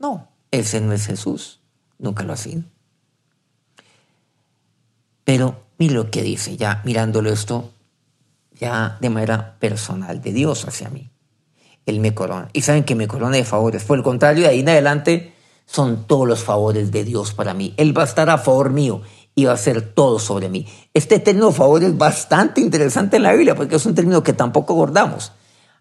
No, 0.00 0.28
ese 0.50 0.80
no 0.80 0.92
es 0.92 1.06
Jesús, 1.06 1.60
nunca 1.98 2.24
lo 2.24 2.32
ha 2.32 2.36
sido. 2.36 2.62
Pero 5.22 5.62
mire 5.78 5.94
lo 5.94 6.10
que 6.10 6.22
dice, 6.22 6.56
ya 6.56 6.82
mirándolo 6.84 7.30
esto, 7.30 7.70
ya 8.58 8.98
de 9.00 9.10
manera 9.10 9.56
personal, 9.60 10.20
de 10.20 10.32
Dios 10.32 10.66
hacia 10.66 10.88
mí. 10.88 11.10
Él 11.86 12.00
me 12.00 12.14
corona. 12.14 12.48
Y 12.52 12.62
saben 12.62 12.84
que 12.84 12.96
me 12.96 13.06
corona 13.06 13.36
de 13.36 13.44
favores. 13.44 13.84
Por 13.84 13.96
el 13.96 14.04
contrario, 14.04 14.42
de 14.42 14.48
ahí 14.48 14.60
en 14.60 14.68
adelante 14.68 15.32
son 15.68 16.06
todos 16.06 16.26
los 16.26 16.42
favores 16.42 16.90
de 16.90 17.04
Dios 17.04 17.34
para 17.34 17.52
mí. 17.52 17.74
Él 17.76 17.96
va 17.96 18.00
a 18.00 18.06
estar 18.06 18.30
a 18.30 18.38
favor 18.38 18.70
mío 18.70 19.02
y 19.34 19.44
va 19.44 19.50
a 19.50 19.54
hacer 19.54 19.92
todo 19.92 20.18
sobre 20.18 20.48
mí. 20.48 20.66
Este 20.94 21.18
término 21.18 21.52
favor 21.52 21.84
es 21.84 21.96
bastante 21.96 22.62
interesante 22.62 23.18
en 23.18 23.22
la 23.24 23.34
Biblia 23.34 23.54
porque 23.54 23.76
es 23.76 23.84
un 23.84 23.94
término 23.94 24.22
que 24.22 24.32
tampoco 24.32 24.72
abordamos. 24.72 25.32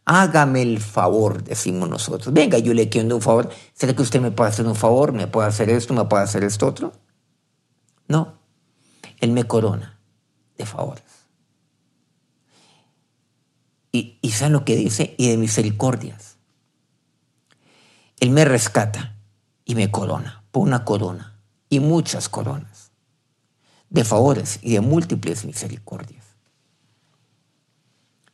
Hágame 0.04 0.62
el 0.62 0.82
favor, 0.82 1.42
decimos 1.42 1.90
nosotros. 1.90 2.34
Venga, 2.34 2.58
yo 2.58 2.74
le 2.74 2.90
quiero 2.90 3.16
un 3.16 3.22
favor. 3.22 3.50
¿Será 3.74 3.96
que 3.96 4.02
usted 4.02 4.20
me 4.20 4.32
puede 4.32 4.50
hacer 4.50 4.68
un 4.68 4.76
favor? 4.76 5.14
¿Me 5.14 5.28
puede 5.28 5.48
hacer 5.48 5.70
esto? 5.70 5.94
¿Me 5.94 6.04
puede 6.04 6.24
hacer 6.24 6.44
esto 6.44 6.68
otro? 6.68 6.92
No. 8.10 8.40
Él 9.22 9.32
me 9.32 9.46
corona 9.46 10.02
de 10.58 10.66
favores. 10.66 11.04
Y, 13.94 14.20
y 14.22 14.32
¿saben 14.32 14.52
lo 14.52 14.66
que 14.66 14.76
dice? 14.76 15.16
Y 15.18 15.30
de 15.30 15.38
misericordias. 15.38 16.36
Él 18.20 18.32
me 18.32 18.44
rescata 18.44 19.17
y 19.68 19.76
me 19.76 19.92
corona, 19.92 20.44
por 20.50 20.64
una 20.64 20.84
corona 20.86 21.38
y 21.70 21.82
muchas 21.82 22.30
coronas 22.30 22.92
de 23.90 24.04
favores 24.04 24.60
y 24.62 24.74
de 24.74 24.82
múltiples 24.82 25.46
misericordias. 25.46 26.26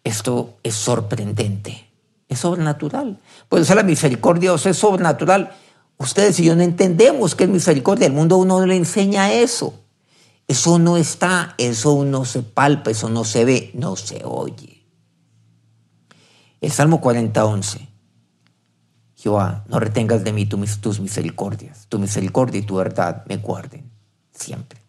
Esto 0.03 0.57
es 0.63 0.75
sorprendente, 0.75 1.89
es 2.29 2.39
sobrenatural. 2.39 3.19
Por 3.49 3.59
eso 3.59 3.73
la 3.73 3.83
misericordia 3.83 4.53
es 4.53 4.77
sobrenatural. 4.77 5.51
Ustedes 5.97 6.39
y 6.39 6.45
yo 6.45 6.55
no 6.55 6.61
entendemos 6.61 7.35
qué 7.35 7.45
es 7.45 7.49
misericordia. 7.49 8.07
El 8.07 8.13
mundo 8.13 8.37
uno 8.37 8.65
le 8.65 8.75
enseña 8.75 9.33
eso. 9.33 9.73
Eso 10.47 10.77
no 10.77 10.97
está, 10.97 11.55
eso 11.57 12.03
no 12.05 12.25
se 12.25 12.43
palpa, 12.43 12.91
eso 12.91 13.09
no 13.09 13.23
se 13.23 13.45
ve, 13.45 13.71
no 13.73 13.95
se 13.95 14.21
oye. 14.23 14.83
El 16.61 16.71
Salmo 16.71 17.01
40, 17.01 17.45
11. 17.45 17.92
Jehová, 19.23 19.63
no 19.69 19.79
retengas 19.79 20.25
de 20.25 20.33
mí 20.33 20.45
tus 20.45 20.99
misericordias. 20.99 21.85
Tu 21.87 21.97
misericordia 21.97 22.59
y 22.59 22.63
tu 22.63 22.75
verdad 22.75 23.23
me 23.25 23.37
guarden 23.37 23.89
siempre. 24.33 24.81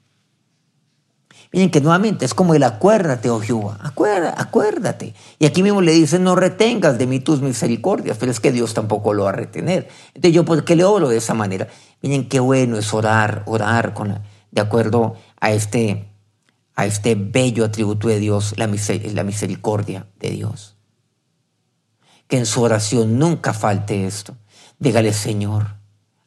Miren 1.52 1.70
que 1.70 1.80
nuevamente 1.80 2.24
es 2.24 2.34
como 2.34 2.52
el 2.52 2.64
acuérdate, 2.64 3.30
oh 3.30 3.38
Jehová, 3.38 3.78
acuérdate. 3.80 5.14
Y 5.38 5.46
aquí 5.46 5.62
mismo 5.62 5.80
le 5.80 5.92
dice, 5.92 6.18
no 6.18 6.34
retengas 6.34 6.98
de 6.98 7.06
mí 7.06 7.20
tus 7.20 7.42
misericordias, 7.42 8.16
pero 8.18 8.32
es 8.32 8.40
que 8.40 8.50
Dios 8.50 8.74
tampoco 8.74 9.14
lo 9.14 9.22
va 9.22 9.28
a 9.28 9.34
retener. 9.34 9.86
Entonces 10.08 10.32
yo, 10.32 10.44
¿por 10.44 10.64
qué 10.64 10.74
le 10.74 10.82
oro 10.82 11.10
de 11.10 11.18
esa 11.18 11.34
manera? 11.34 11.68
Miren 12.02 12.28
qué 12.28 12.40
bueno 12.40 12.76
es 12.76 12.92
orar, 12.92 13.44
orar 13.46 13.94
con, 13.94 14.20
de 14.50 14.60
acuerdo 14.60 15.14
a 15.38 15.52
este, 15.52 16.08
a 16.74 16.86
este 16.86 17.14
bello 17.14 17.64
atributo 17.64 18.08
de 18.08 18.18
Dios, 18.18 18.56
la 18.58 18.66
misericordia 18.66 20.08
de 20.18 20.30
Dios 20.30 20.73
que 22.26 22.38
en 22.38 22.46
su 22.46 22.62
oración 22.62 23.18
nunca 23.18 23.52
falte 23.52 24.06
esto. 24.06 24.36
Dígale, 24.78 25.12
Señor, 25.12 25.76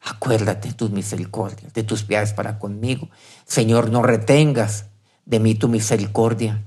acuérdate 0.00 0.68
de 0.68 0.74
tus 0.74 0.90
misericordias, 0.90 1.72
de 1.72 1.82
tus 1.82 2.02
piedades 2.02 2.32
para 2.32 2.58
conmigo. 2.58 3.08
Señor, 3.46 3.90
no 3.90 4.02
retengas 4.02 4.86
de 5.24 5.40
mí 5.40 5.54
tu 5.54 5.68
misericordia. 5.68 6.64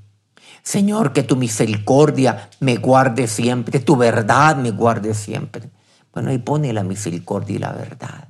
Señor, 0.64 1.14
que 1.14 1.24
tu 1.24 1.36
misericordia 1.36 2.50
me 2.60 2.78
guarde 2.78 3.28
siempre, 3.28 3.80
tu 3.80 3.96
verdad 3.96 4.56
me 4.58 4.72
guarde 4.72 5.14
siempre. 5.14 5.72
Bueno, 6.14 6.30
ahí 6.30 6.38
pone 6.38 6.72
la 6.74 6.84
misericordia 6.84 7.56
y 7.56 7.60
la 7.60 7.72
verdad. 7.72 8.30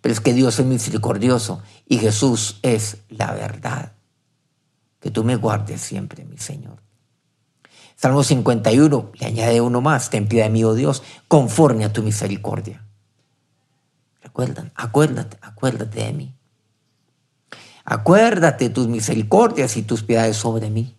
Pero 0.00 0.12
es 0.12 0.20
que 0.20 0.34
Dios 0.34 0.58
es 0.58 0.66
misericordioso 0.66 1.62
y 1.86 1.98
Jesús 1.98 2.58
es 2.62 2.98
la 3.08 3.32
verdad. 3.32 3.92
Que 5.00 5.10
tú 5.10 5.22
me 5.22 5.36
guardes 5.36 5.80
siempre, 5.80 6.24
mi 6.24 6.38
Señor. 6.38 6.83
Salmo 7.96 8.22
51 8.22 9.12
le 9.14 9.26
añade 9.26 9.60
uno 9.60 9.80
más, 9.80 10.10
ten 10.10 10.28
piedad 10.28 10.46
de 10.46 10.50
mí, 10.50 10.64
oh 10.64 10.74
Dios, 10.74 11.02
conforme 11.28 11.84
a 11.84 11.92
tu 11.92 12.02
misericordia. 12.02 12.84
Recuerdan, 14.20 14.72
acuérdate, 14.74 15.38
acuérdate 15.40 16.04
de 16.04 16.12
mí. 16.12 16.34
Acuérdate 17.84 18.70
tus 18.70 18.88
misericordias 18.88 19.76
y 19.76 19.82
tus 19.82 20.02
piedades 20.02 20.36
sobre 20.36 20.70
mí. 20.70 20.96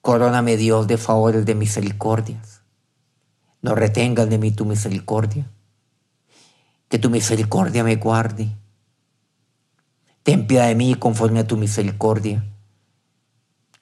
Coróname, 0.00 0.56
Dios, 0.56 0.86
de 0.86 0.96
favores 0.96 1.44
de 1.44 1.54
misericordias. 1.54 2.62
No 3.60 3.74
retengas 3.74 4.28
de 4.30 4.38
mí 4.38 4.50
tu 4.50 4.64
misericordia. 4.64 5.50
Que 6.88 6.98
tu 6.98 7.10
misericordia 7.10 7.84
me 7.84 7.96
guarde. 7.96 8.48
Ten 10.22 10.46
piedad 10.46 10.68
de 10.68 10.74
mí 10.74 10.94
conforme 10.94 11.40
a 11.40 11.46
tu 11.46 11.56
misericordia 11.56 12.44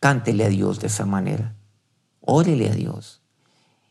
Cántele 0.00 0.44
a 0.44 0.48
Dios 0.48 0.80
de 0.80 0.88
esa 0.88 1.06
manera. 1.06 1.54
Órele 2.20 2.68
a 2.70 2.74
Dios. 2.74 3.22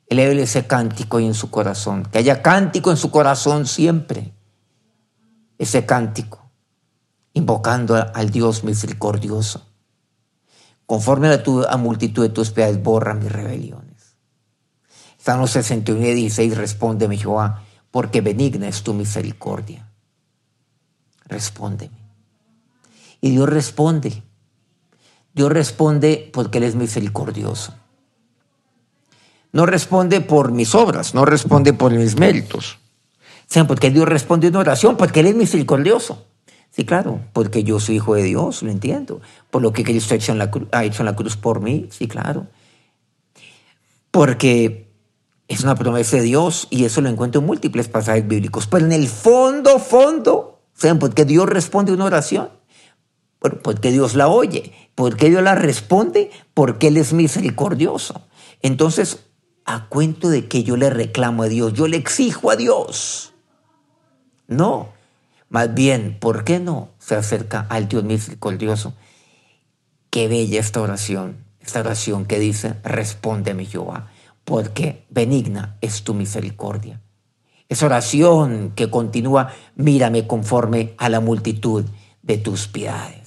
Eleve 0.07 0.41
ese 0.41 0.67
cántico 0.67 1.17
ahí 1.17 1.25
en 1.25 1.33
su 1.33 1.49
corazón. 1.49 2.03
Que 2.11 2.19
haya 2.19 2.41
cántico 2.41 2.91
en 2.91 2.97
su 2.97 3.09
corazón 3.11 3.65
siempre. 3.65 4.33
Ese 5.57 5.85
cántico. 5.85 6.51
Invocando 7.33 7.95
al 7.95 8.29
Dios 8.29 8.63
misericordioso. 8.63 9.65
Conforme 10.85 11.29
a 11.29 11.41
tu 11.41 11.63
a 11.63 11.77
multitud 11.77 12.21
de 12.21 12.29
tus 12.29 12.51
piedades, 12.51 12.81
borra 12.81 13.15
mis 13.15 13.31
rebeliones. 13.31 14.17
Salmo 15.17 15.47
61 15.47 16.05
y 16.05 16.13
16, 16.13 16.55
respóndeme 16.55 17.17
Jehová, 17.17 17.63
porque 17.89 18.21
benigna 18.21 18.67
es 18.67 18.83
tu 18.83 18.93
misericordia. 18.93 19.91
Respóndeme. 21.25 21.97
Y 23.21 23.31
Dios 23.31 23.49
responde. 23.49 24.21
Dios 25.35 25.51
responde 25.51 26.29
porque 26.33 26.59
Él 26.59 26.63
es 26.63 26.75
misericordioso. 26.75 27.73
No 29.51 29.65
responde 29.65 30.21
por 30.21 30.51
mis 30.51 30.73
obras, 30.73 31.13
no 31.13 31.25
responde 31.25 31.73
por 31.73 31.91
mis 31.91 32.17
méritos. 32.17 32.79
¿Saben 33.47 33.67
por 33.67 33.79
qué 33.79 33.91
Dios 33.91 34.07
responde 34.07 34.47
una 34.47 34.59
oración? 34.59 34.95
Porque 34.97 35.19
Él 35.19 35.27
es 35.27 35.35
misericordioso. 35.35 36.25
Sí, 36.71 36.85
claro, 36.85 37.21
porque 37.33 37.63
yo 37.63 37.79
soy 37.79 37.95
hijo 37.95 38.15
de 38.15 38.23
Dios, 38.23 38.63
lo 38.63 38.71
entiendo. 38.71 39.21
Por 39.51 39.61
lo 39.61 39.71
que 39.71 39.83
Cristo 39.83 40.13
ha 40.13 40.17
hecho 40.17 40.31
en 40.31 40.37
la, 40.39 41.15
cruz 41.15 41.37
por 41.37 41.61
mí, 41.61 41.87
sí, 41.91 42.07
claro. 42.07 42.47
Porque 44.11 44.89
es 45.47 45.63
una 45.63 45.75
promesa 45.75 46.17
de 46.17 46.23
Dios 46.23 46.67
y 46.69 46.85
eso 46.85 47.01
lo 47.01 47.09
encuentro 47.09 47.41
en 47.41 47.47
múltiples 47.47 47.87
pasajes 47.87 48.27
bíblicos. 48.27 48.67
Pero 48.67 48.85
en 48.85 48.93
el 48.93 49.07
fondo, 49.07 49.79
fondo, 49.79 50.59
¿saben 50.73 50.99
por 50.99 51.13
qué 51.13 51.23
Dios 51.23 51.47
responde 51.47 51.93
una 51.93 52.05
oración? 52.05 52.49
Porque 53.61 53.91
Dios 53.91 54.15
la 54.15 54.27
oye, 54.27 54.73
porque 54.95 55.29
Dios 55.29 55.43
la 55.43 55.55
responde, 55.55 56.31
porque 56.53 56.87
Él 56.87 56.97
es 56.97 57.13
misericordioso. 57.13 58.21
Entonces, 58.61 59.25
a 59.65 59.87
cuento 59.89 60.29
de 60.29 60.47
que 60.47 60.63
yo 60.63 60.77
le 60.77 60.89
reclamo 60.89 61.43
a 61.43 61.47
Dios, 61.47 61.73
yo 61.73 61.87
le 61.87 61.97
exijo 61.97 62.51
a 62.51 62.55
Dios. 62.55 63.33
No, 64.47 64.89
más 65.49 65.73
bien, 65.73 66.17
¿por 66.19 66.43
qué 66.43 66.59
no 66.59 66.89
se 66.99 67.15
acerca 67.15 67.65
al 67.69 67.87
Dios 67.87 68.03
misericordioso? 68.03 68.93
Qué 70.09 70.27
bella 70.27 70.59
esta 70.59 70.81
oración, 70.81 71.45
esta 71.59 71.79
oración 71.79 72.25
que 72.25 72.39
dice, 72.39 72.75
respóndeme 72.83 73.65
Jehová, 73.65 74.11
porque 74.43 75.05
benigna 75.09 75.77
es 75.81 76.03
tu 76.03 76.13
misericordia. 76.13 77.01
Esa 77.67 77.87
oración 77.87 78.73
que 78.75 78.91
continúa, 78.91 79.51
mírame 79.75 80.27
conforme 80.27 80.93
a 80.97 81.09
la 81.09 81.19
multitud 81.19 81.85
de 82.21 82.37
tus 82.37 82.67
piedades. 82.67 83.24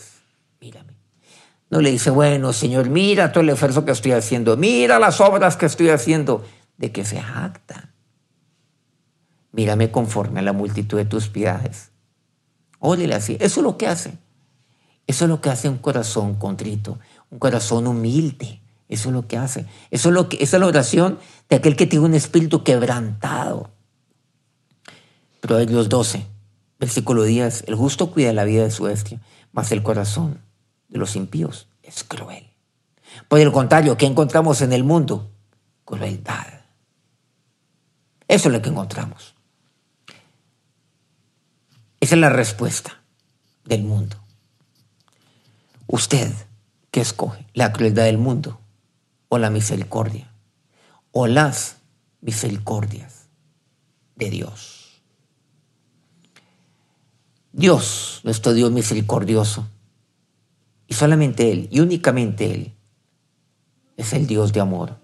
No 1.70 1.81
le 1.81 1.90
dice, 1.90 2.11
bueno, 2.11 2.52
Señor, 2.52 2.88
mira 2.88 3.31
todo 3.31 3.42
el 3.42 3.50
esfuerzo 3.50 3.85
que 3.85 3.92
estoy 3.92 4.12
haciendo, 4.12 4.57
mira 4.57 4.98
las 4.98 5.20
obras 5.20 5.57
que 5.57 5.66
estoy 5.66 5.90
haciendo, 5.90 6.44
de 6.78 6.92
que 6.92 7.04
se 7.04 7.20
jacta. 7.20 7.92
Mírame 9.52 9.90
conforme 9.90 10.40
a 10.40 10.42
la 10.42 10.52
multitud 10.52 10.96
de 10.96 11.04
tus 11.04 11.28
piedades. 11.28 11.90
Órale 12.78 13.14
así. 13.14 13.37
Eso 13.40 13.61
es 13.61 13.64
lo 13.64 13.76
que 13.76 13.87
hace. 13.87 14.16
Eso 15.07 15.24
es 15.24 15.28
lo 15.28 15.40
que 15.40 15.50
hace 15.50 15.68
un 15.68 15.78
corazón 15.78 16.35
contrito, 16.35 16.98
un 17.31 17.38
corazón 17.38 17.87
humilde. 17.87 18.61
Eso 18.88 19.09
es 19.09 19.14
lo 19.14 19.26
que 19.26 19.37
hace. 19.37 19.66
Eso 19.90 20.09
es, 20.11 20.14
lo 20.14 20.28
que, 20.28 20.37
esa 20.42 20.57
es 20.57 20.61
la 20.61 20.66
oración 20.66 21.18
de 21.48 21.57
aquel 21.57 21.76
que 21.76 21.87
tiene 21.87 22.07
un 22.07 22.14
espíritu 22.14 22.62
quebrantado. 22.62 23.70
Proverbios 25.40 25.88
12, 25.88 26.26
versículo 26.78 27.24
10. 27.24 27.64
El 27.66 27.74
justo 27.74 28.11
cuida 28.11 28.33
la 28.33 28.44
vida 28.44 28.64
de 28.64 28.70
su 28.70 28.85
bestia, 28.85 29.20
mas 29.52 29.72
el 29.72 29.83
corazón 29.83 30.40
de 30.88 30.98
los 30.98 31.16
impíos 31.16 31.68
es 31.83 32.05
cruel. 32.05 32.53
Por 33.29 33.40
el 33.40 33.53
contrario, 33.53 33.96
¿qué 33.96 34.07
encontramos 34.07 34.61
en 34.61 34.72
el 34.72 34.85
mundo? 34.85 35.31
Crueldad. 35.85 36.46
Eso 38.27 38.48
es 38.48 38.53
lo 38.53 38.61
que 38.61 38.68
encontramos. 38.68 39.35
Esa 42.01 42.14
es 42.14 42.20
la 42.20 42.31
respuesta 42.31 43.03
del 43.64 43.83
mundo. 43.83 44.16
Usted, 45.87 46.33
¿qué 46.90 47.01
escoge? 47.01 47.46
¿La 47.55 47.72
crueldad 47.72 48.05
del 48.05 48.18
mundo 48.18 48.61
o 49.29 49.38
la 49.38 49.51
misericordia? 49.51 50.31
¿O 51.12 51.27
las 51.27 51.77
misericordias 52.20 53.29
de 54.14 54.31
Dios? 54.31 55.03
Dios, 57.53 58.20
nuestro 58.22 58.53
Dios 58.53 58.70
misericordioso, 58.70 59.66
y 60.88 60.94
solamente 60.94 61.53
Él, 61.53 61.68
y 61.70 61.81
únicamente 61.81 62.53
Él, 62.53 62.74
es 63.96 64.12
el 64.14 64.27
Dios 64.27 64.53
de 64.53 64.61
amor. 64.61 64.96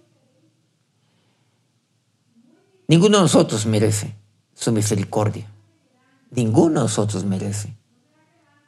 Ninguno 2.88 3.18
de 3.18 3.22
nosotros 3.24 3.66
merece 3.66 4.14
su 4.54 4.72
misericordia. 4.72 5.46
Ninguno 6.30 6.80
de 6.80 6.86
nosotros 6.86 7.24
merece 7.24 7.76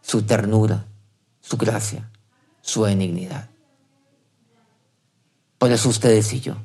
su 0.03 0.23
ternura, 0.23 0.87
su 1.41 1.57
gracia, 1.57 2.11
su 2.61 2.83
benignidad. 2.83 3.49
Por 5.59 5.73
eso 5.73 5.89
ustedes 5.89 6.33
y 6.33 6.41
yo 6.41 6.57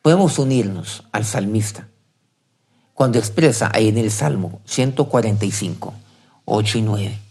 podemos 0.00 0.38
unirnos 0.38 1.04
al 1.12 1.24
salmista 1.24 1.88
cuando 2.92 3.18
expresa 3.18 3.70
ahí 3.74 3.88
en 3.88 3.98
el 3.98 4.10
Salmo 4.10 4.60
145, 4.64 5.94
8 6.44 6.78
y 6.78 6.82
9. 6.82 7.23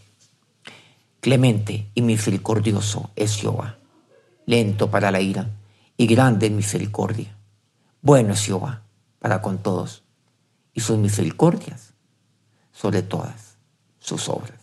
Clemente 1.24 1.90
y 1.96 2.02
misericordioso 2.02 3.12
es 3.16 3.38
Jehová, 3.38 3.78
lento 4.46 4.92
para 4.92 5.10
la 5.10 5.22
ira 5.22 5.52
y 5.96 6.06
grande 6.06 6.48
en 6.48 6.58
misericordia. 6.58 7.34
Bueno 8.02 8.34
es 8.34 8.42
Jehová 8.42 8.84
para 9.20 9.42
con 9.42 9.60
todos 9.60 10.04
y 10.74 10.82
sus 10.82 10.98
misericordias 10.98 11.94
sobre 12.74 13.04
todas 13.04 13.56
sus 14.00 14.28
obras. 14.28 14.60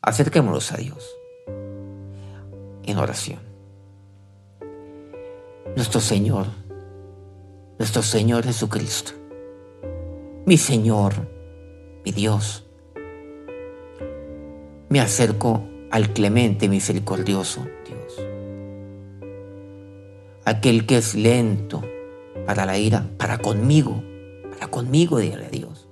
Acerquémonos 0.00 0.72
a 0.72 0.78
Dios 0.78 1.08
en 1.46 2.98
oración. 2.98 3.38
Nuestro 5.76 6.00
Señor, 6.00 6.46
nuestro 7.78 8.02
Señor 8.02 8.42
Jesucristo, 8.42 9.12
mi 10.46 10.58
Señor, 10.58 11.14
mi 12.04 12.10
Dios, 12.10 12.61
me 14.92 15.00
acerco 15.00 15.64
al 15.90 16.10
clemente 16.10 16.68
misericordioso 16.68 17.66
Dios, 17.86 18.20
aquel 20.44 20.84
que 20.84 20.98
es 20.98 21.14
lento 21.14 21.82
para 22.44 22.66
la 22.66 22.76
ira, 22.76 23.06
para 23.16 23.38
conmigo, 23.38 24.02
para 24.50 24.70
conmigo, 24.70 25.16
dígale 25.16 25.46
a 25.46 25.48
Dios, 25.48 25.88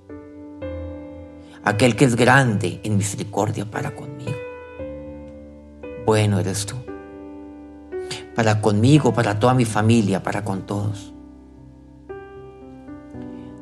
aquel 1.63 1.95
que 1.95 2.05
es 2.05 2.15
grande 2.15 2.79
en 2.83 2.95
misericordia 2.95 3.65
para 3.65 3.95
conmigo. 3.95 4.37
Bueno 6.05 6.37
eres 6.37 6.67
tú, 6.67 6.75
para 8.35 8.61
conmigo, 8.61 9.15
para 9.15 9.39
toda 9.39 9.55
mi 9.55 9.65
familia, 9.65 10.21
para 10.21 10.45
con 10.45 10.67
todos. 10.67 11.11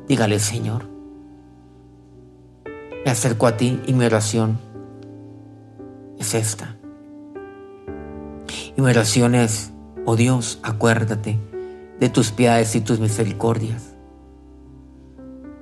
Dígale, 0.06 0.38
Señor, 0.38 0.84
me 3.06 3.10
acerco 3.10 3.46
a 3.46 3.56
ti 3.56 3.80
y 3.86 3.94
mi 3.94 4.04
oración 4.04 4.69
es 6.20 6.34
esta. 6.34 6.76
Y 8.76 8.80
mi 8.80 8.88
oración 8.88 9.34
es, 9.34 9.72
oh 10.04 10.14
Dios, 10.14 10.60
acuérdate 10.62 11.38
de 11.98 12.08
tus 12.08 12.30
piedades 12.30 12.76
y 12.76 12.82
tus 12.82 13.00
misericordias. 13.00 13.94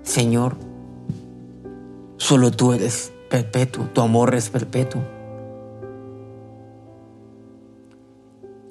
Señor, 0.03 0.57
solo 2.17 2.51
tú 2.51 2.73
eres 2.73 3.13
perpetuo, 3.31 3.87
tu 3.87 4.01
amor 4.01 4.35
es 4.35 4.51
perpetuo. 4.51 5.03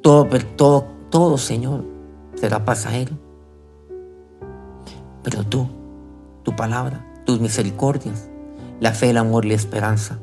Todo, 0.01 0.27
todo, 0.55 0.85
todo, 1.09 1.37
Señor, 1.37 1.83
será 2.35 2.63
pasajero. 2.63 3.17
Pero 5.23 5.43
tú, 5.43 5.67
tu 6.43 6.55
palabra, 6.55 7.05
tus 7.25 7.39
misericordias, 7.39 8.29
la 8.79 8.93
fe, 8.93 9.09
el 9.09 9.17
amor 9.17 9.45
y 9.45 9.49
la 9.49 9.55
esperanza 9.55 10.19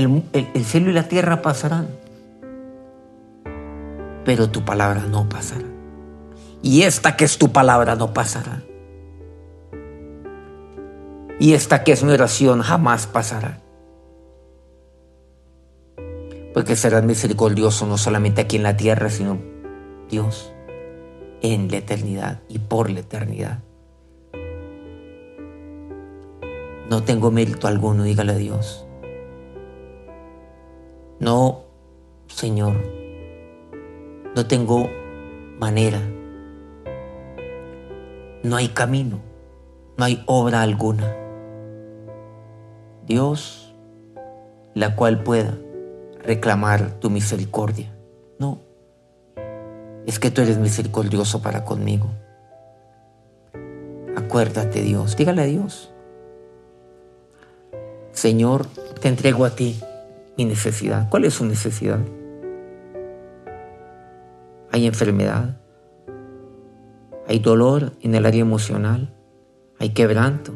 el, 0.00 0.64
cielo 0.64 0.90
y 0.90 0.92
la 0.92 1.08
tierra 1.08 1.42
pasarán, 1.42 1.88
pero 4.24 4.50
tu 4.50 4.64
palabra 4.64 5.06
no 5.06 5.28
pasará. 5.28 5.66
Y 6.62 6.82
esta 6.82 7.16
que 7.16 7.24
es 7.24 7.38
tu 7.38 7.52
palabra 7.52 7.96
no 7.96 8.12
pasará. 8.12 8.62
Y 11.38 11.54
esta 11.54 11.84
que 11.84 11.92
es 11.92 12.02
mi 12.02 12.12
oración 12.12 12.60
jamás 12.60 13.06
pasará. 13.06 13.60
Porque 16.52 16.76
serás 16.76 17.04
misericordioso 17.04 17.86
no 17.86 17.96
solamente 17.96 18.42
aquí 18.42 18.56
en 18.56 18.64
la 18.64 18.76
tierra, 18.76 19.08
sino 19.08 19.38
Dios 20.10 20.52
en 21.42 21.70
la 21.70 21.78
eternidad 21.78 22.40
y 22.48 22.58
por 22.58 22.90
la 22.90 23.00
eternidad. 23.00 23.60
No 26.90 27.04
tengo 27.04 27.30
mérito 27.30 27.68
alguno, 27.68 28.02
dígale 28.02 28.32
a 28.32 28.36
Dios. 28.36 28.84
No, 31.20 31.64
Señor, 32.28 32.76
no 34.34 34.46
tengo 34.46 34.88
manera. 35.58 36.00
No 38.42 38.56
hay 38.56 38.68
camino, 38.68 39.20
no 39.98 40.04
hay 40.06 40.24
obra 40.24 40.62
alguna. 40.62 41.14
Dios, 43.06 43.74
la 44.72 44.96
cual 44.96 45.22
pueda 45.22 45.58
reclamar 46.22 46.98
tu 47.00 47.10
misericordia. 47.10 47.94
No, 48.38 48.60
es 50.06 50.18
que 50.18 50.30
tú 50.30 50.40
eres 50.40 50.56
misericordioso 50.56 51.42
para 51.42 51.66
conmigo. 51.66 52.06
Acuérdate 54.16 54.80
Dios, 54.80 55.18
dígale 55.18 55.42
a 55.42 55.46
Dios. 55.46 55.92
Señor, 58.12 58.64
te 59.02 59.08
entrego 59.08 59.44
a 59.44 59.50
ti 59.50 59.78
mi 60.36 60.44
necesidad. 60.44 61.08
¿Cuál 61.10 61.24
es 61.24 61.34
su 61.34 61.44
necesidad? 61.44 62.00
Hay 64.72 64.86
enfermedad, 64.86 65.60
hay 67.26 67.38
dolor 67.38 67.92
en 68.00 68.14
el 68.14 68.26
área 68.26 68.40
emocional, 68.40 69.14
hay 69.78 69.90
quebranto, 69.90 70.52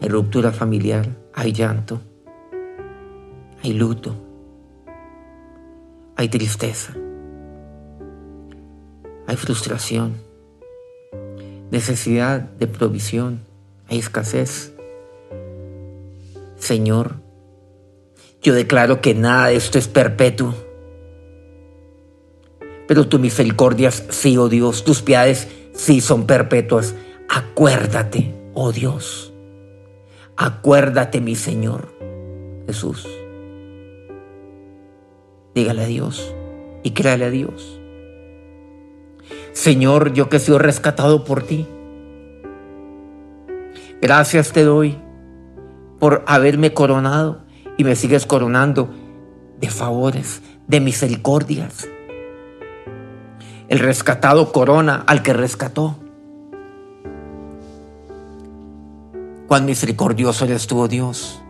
hay 0.00 0.08
ruptura 0.08 0.52
familiar, 0.52 1.08
hay 1.34 1.52
llanto, 1.52 2.00
hay 3.62 3.72
luto, 3.72 4.14
hay 6.16 6.28
tristeza, 6.28 6.94
hay 9.26 9.36
frustración, 9.36 10.14
necesidad 11.70 12.40
de 12.40 12.66
provisión, 12.66 13.40
hay 13.88 13.98
escasez. 13.98 14.74
Señor, 16.56 17.25
yo 18.46 18.54
declaro 18.54 19.00
que 19.00 19.12
nada 19.12 19.48
de 19.48 19.56
esto 19.56 19.76
es 19.76 19.88
perpetuo. 19.88 20.54
Pero 22.86 23.08
tu 23.08 23.18
misericordias 23.18 24.04
sí, 24.10 24.38
oh 24.38 24.48
Dios, 24.48 24.84
tus 24.84 25.02
piedades 25.02 25.48
sí 25.72 26.00
son 26.00 26.28
perpetuas. 26.28 26.94
Acuérdate, 27.28 28.32
oh 28.54 28.70
Dios. 28.70 29.32
Acuérdate, 30.36 31.20
mi 31.20 31.34
Señor 31.34 31.92
Jesús. 32.68 33.08
Dígale 35.52 35.82
a 35.82 35.86
Dios 35.86 36.32
y 36.84 36.92
créale 36.92 37.24
a 37.24 37.30
Dios. 37.30 37.80
Señor, 39.54 40.12
yo 40.12 40.28
que 40.28 40.38
soy 40.38 40.58
rescatado 40.58 41.24
por 41.24 41.42
ti. 41.42 41.66
Gracias 44.00 44.52
te 44.52 44.62
doy 44.62 44.96
por 45.98 46.22
haberme 46.28 46.72
coronado 46.72 47.45
y 47.76 47.84
me 47.84 47.96
sigues 47.96 48.26
coronando 48.26 48.88
de 49.60 49.70
favores, 49.70 50.42
de 50.66 50.80
misericordias. 50.80 51.88
El 53.68 53.78
rescatado 53.78 54.52
corona 54.52 55.04
al 55.06 55.22
que 55.22 55.32
rescató. 55.32 55.96
Cuán 59.48 59.64
misericordioso 59.64 60.44
eres 60.44 60.66
tú, 60.66 60.80
oh 60.80 60.88
Dios. 60.88 61.42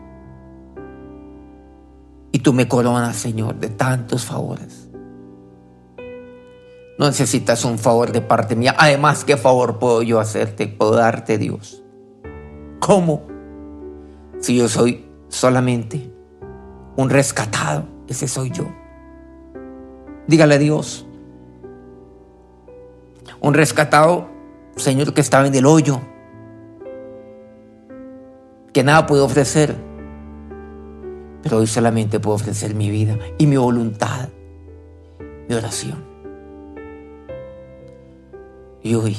Y 2.32 2.40
tú 2.40 2.52
me 2.52 2.68
coronas, 2.68 3.16
Señor, 3.16 3.56
de 3.56 3.68
tantos 3.68 4.24
favores. 4.24 4.88
No 6.98 7.06
necesitas 7.06 7.64
un 7.64 7.78
favor 7.78 8.12
de 8.12 8.22
parte 8.22 8.56
mía. 8.56 8.74
Además, 8.78 9.24
¿qué 9.24 9.36
favor 9.36 9.78
puedo 9.78 10.02
yo 10.02 10.18
hacerte? 10.18 10.66
Puedo 10.66 10.92
darte, 10.96 11.38
Dios. 11.38 11.82
¿Cómo? 12.80 13.26
Si 14.40 14.56
yo 14.56 14.68
soy 14.68 15.06
solamente 15.28 16.15
un 16.96 17.11
rescatado, 17.11 17.85
ese 18.09 18.26
soy 18.26 18.50
yo. 18.50 18.64
Dígale 20.26 20.54
a 20.56 20.59
Dios. 20.59 21.06
Un 23.40 23.54
rescatado, 23.54 24.28
Señor, 24.76 25.14
que 25.14 25.20
estaba 25.20 25.46
en 25.46 25.54
el 25.54 25.66
hoyo, 25.66 26.00
que 28.72 28.82
nada 28.82 29.06
puedo 29.06 29.24
ofrecer, 29.24 29.76
pero 31.42 31.59
hoy 31.59 31.66
solamente 31.66 32.18
puedo 32.18 32.35
ofrecer 32.35 32.74
mi 32.74 32.90
vida 32.90 33.18
y 33.38 33.46
mi 33.46 33.56
voluntad, 33.56 34.28
mi 35.48 35.54
oración. 35.54 36.04
Y 38.82 38.94
hoy 38.94 39.16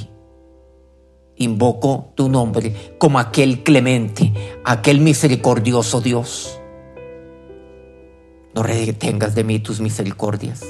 invoco 1.37 2.11
tu 2.15 2.29
nombre 2.29 2.95
como 2.97 3.19
aquel 3.19 3.63
clemente, 3.63 4.33
aquel 4.65 4.99
misericordioso 4.99 6.01
Dios. 6.01 6.56
No 8.57 8.63
retengas 8.63 9.35
de 9.35 9.43
mí 9.43 9.59
tus 9.59 9.79
misericordias. 9.79 10.65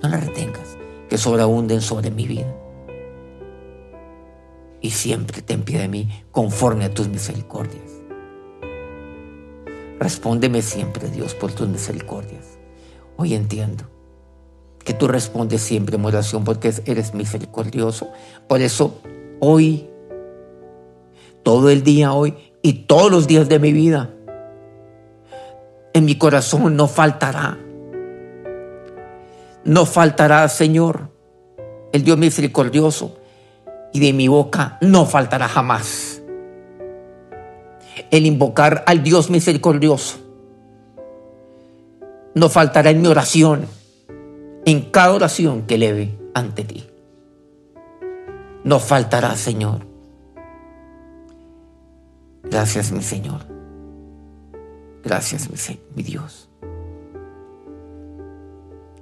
No 0.00 0.08
las 0.08 0.24
retengas, 0.24 0.78
que 1.08 1.18
sobreabunden 1.18 1.80
sobre 1.80 2.12
mi 2.12 2.28
vida. 2.28 2.54
Y 4.80 4.90
siempre 4.90 5.42
ten 5.42 5.64
pie 5.64 5.80
de 5.80 5.88
mí 5.88 6.08
conforme 6.30 6.84
a 6.84 6.94
tus 6.94 7.08
misericordias. 7.08 8.00
Respóndeme 9.98 10.62
siempre, 10.62 11.10
Dios, 11.10 11.34
por 11.34 11.50
tus 11.50 11.66
misericordias. 11.66 12.60
Hoy 13.16 13.34
entiendo 13.34 13.82
que 14.84 14.94
tú 14.94 15.08
respondes 15.08 15.62
siempre 15.62 15.96
en 15.96 16.04
oración 16.04 16.44
porque 16.44 16.72
eres 16.86 17.12
misericordioso. 17.12 18.08
Por 18.48 18.60
eso 18.60 19.00
hoy, 19.40 19.90
todo 21.42 21.70
el 21.70 21.82
día 21.82 22.12
hoy 22.12 22.34
y 22.62 22.84
todos 22.84 23.10
los 23.10 23.26
días 23.26 23.48
de 23.48 23.58
mi 23.58 23.72
vida, 23.72 24.14
en 25.94 26.04
mi 26.04 26.18
corazón 26.18 26.76
no 26.76 26.86
faltará. 26.86 27.58
No 29.64 29.86
faltará, 29.86 30.46
Señor, 30.50 31.08
el 31.92 32.04
Dios 32.04 32.18
misericordioso, 32.18 33.16
y 33.94 34.00
de 34.00 34.12
mi 34.12 34.28
boca 34.28 34.76
no 34.82 35.06
faltará 35.06 35.48
jamás 35.48 36.14
el 38.10 38.26
invocar 38.26 38.84
al 38.86 39.02
Dios 39.02 39.30
misericordioso. 39.30 40.18
No 42.34 42.48
faltará 42.48 42.90
en 42.90 43.02
mi 43.02 43.08
oración 43.08 43.66
en 44.66 44.90
cada 44.90 45.12
oración 45.12 45.62
que 45.66 45.74
eleve 45.74 46.18
ante 46.34 46.64
ti. 46.64 46.86
No 48.64 48.80
faltará, 48.80 49.36
Señor. 49.36 49.86
Gracias, 52.44 52.92
mi 52.92 53.02
Señor. 53.02 53.53
Gracias, 55.04 55.50
mi, 55.50 55.80
mi 55.94 56.02
Dios. 56.02 56.48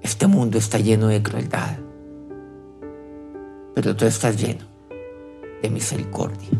Este 0.02 0.26
mundo 0.26 0.58
está 0.58 0.78
lleno 0.78 1.06
de 1.06 1.22
crueldad, 1.22 1.78
pero 3.74 3.94
tú 3.94 4.04
estás 4.04 4.36
lleno 4.36 4.64
de 5.62 5.70
misericordia. 5.70 6.50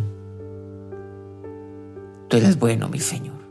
Tú 2.29 2.37
eres 2.37 2.59
bueno, 2.59 2.89
mi 2.89 3.01
Señor. 3.01 3.43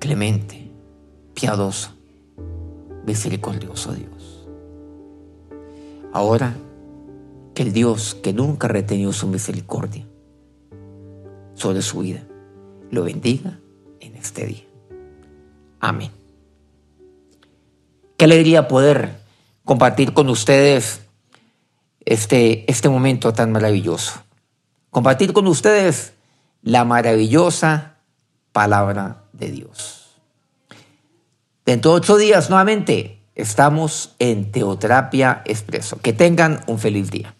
Clemente, 0.00 0.70
piadoso 1.34 2.00
misericordioso 3.06 3.92
Dios. 3.92 4.48
Ahora, 6.12 6.54
que 7.54 7.62
el 7.62 7.72
Dios 7.72 8.14
que 8.14 8.32
nunca 8.32 8.66
ha 8.66 8.70
retenido 8.70 9.12
su 9.12 9.26
misericordia 9.26 10.06
sobre 11.54 11.82
su 11.82 12.00
vida, 12.00 12.22
lo 12.90 13.04
bendiga 13.04 13.60
en 14.00 14.16
este 14.16 14.46
día. 14.46 14.64
Amén. 15.80 16.10
Qué 18.16 18.24
alegría 18.24 18.68
poder 18.68 19.20
compartir 19.64 20.12
con 20.12 20.28
ustedes 20.28 21.00
este, 22.04 22.70
este 22.70 22.88
momento 22.88 23.32
tan 23.32 23.52
maravilloso. 23.52 24.22
Compartir 24.90 25.32
con 25.32 25.46
ustedes 25.46 26.12
la 26.62 26.84
maravillosa 26.84 27.98
palabra 28.52 29.24
de 29.32 29.50
Dios. 29.50 30.00
Dentro 31.64 31.92
de 31.92 31.96
ocho 31.98 32.16
días 32.16 32.50
nuevamente 32.50 33.20
estamos 33.34 34.14
en 34.18 34.50
Teoterapia 34.50 35.42
Expreso. 35.44 36.00
Que 36.00 36.12
tengan 36.12 36.60
un 36.66 36.78
feliz 36.78 37.10
día. 37.10 37.34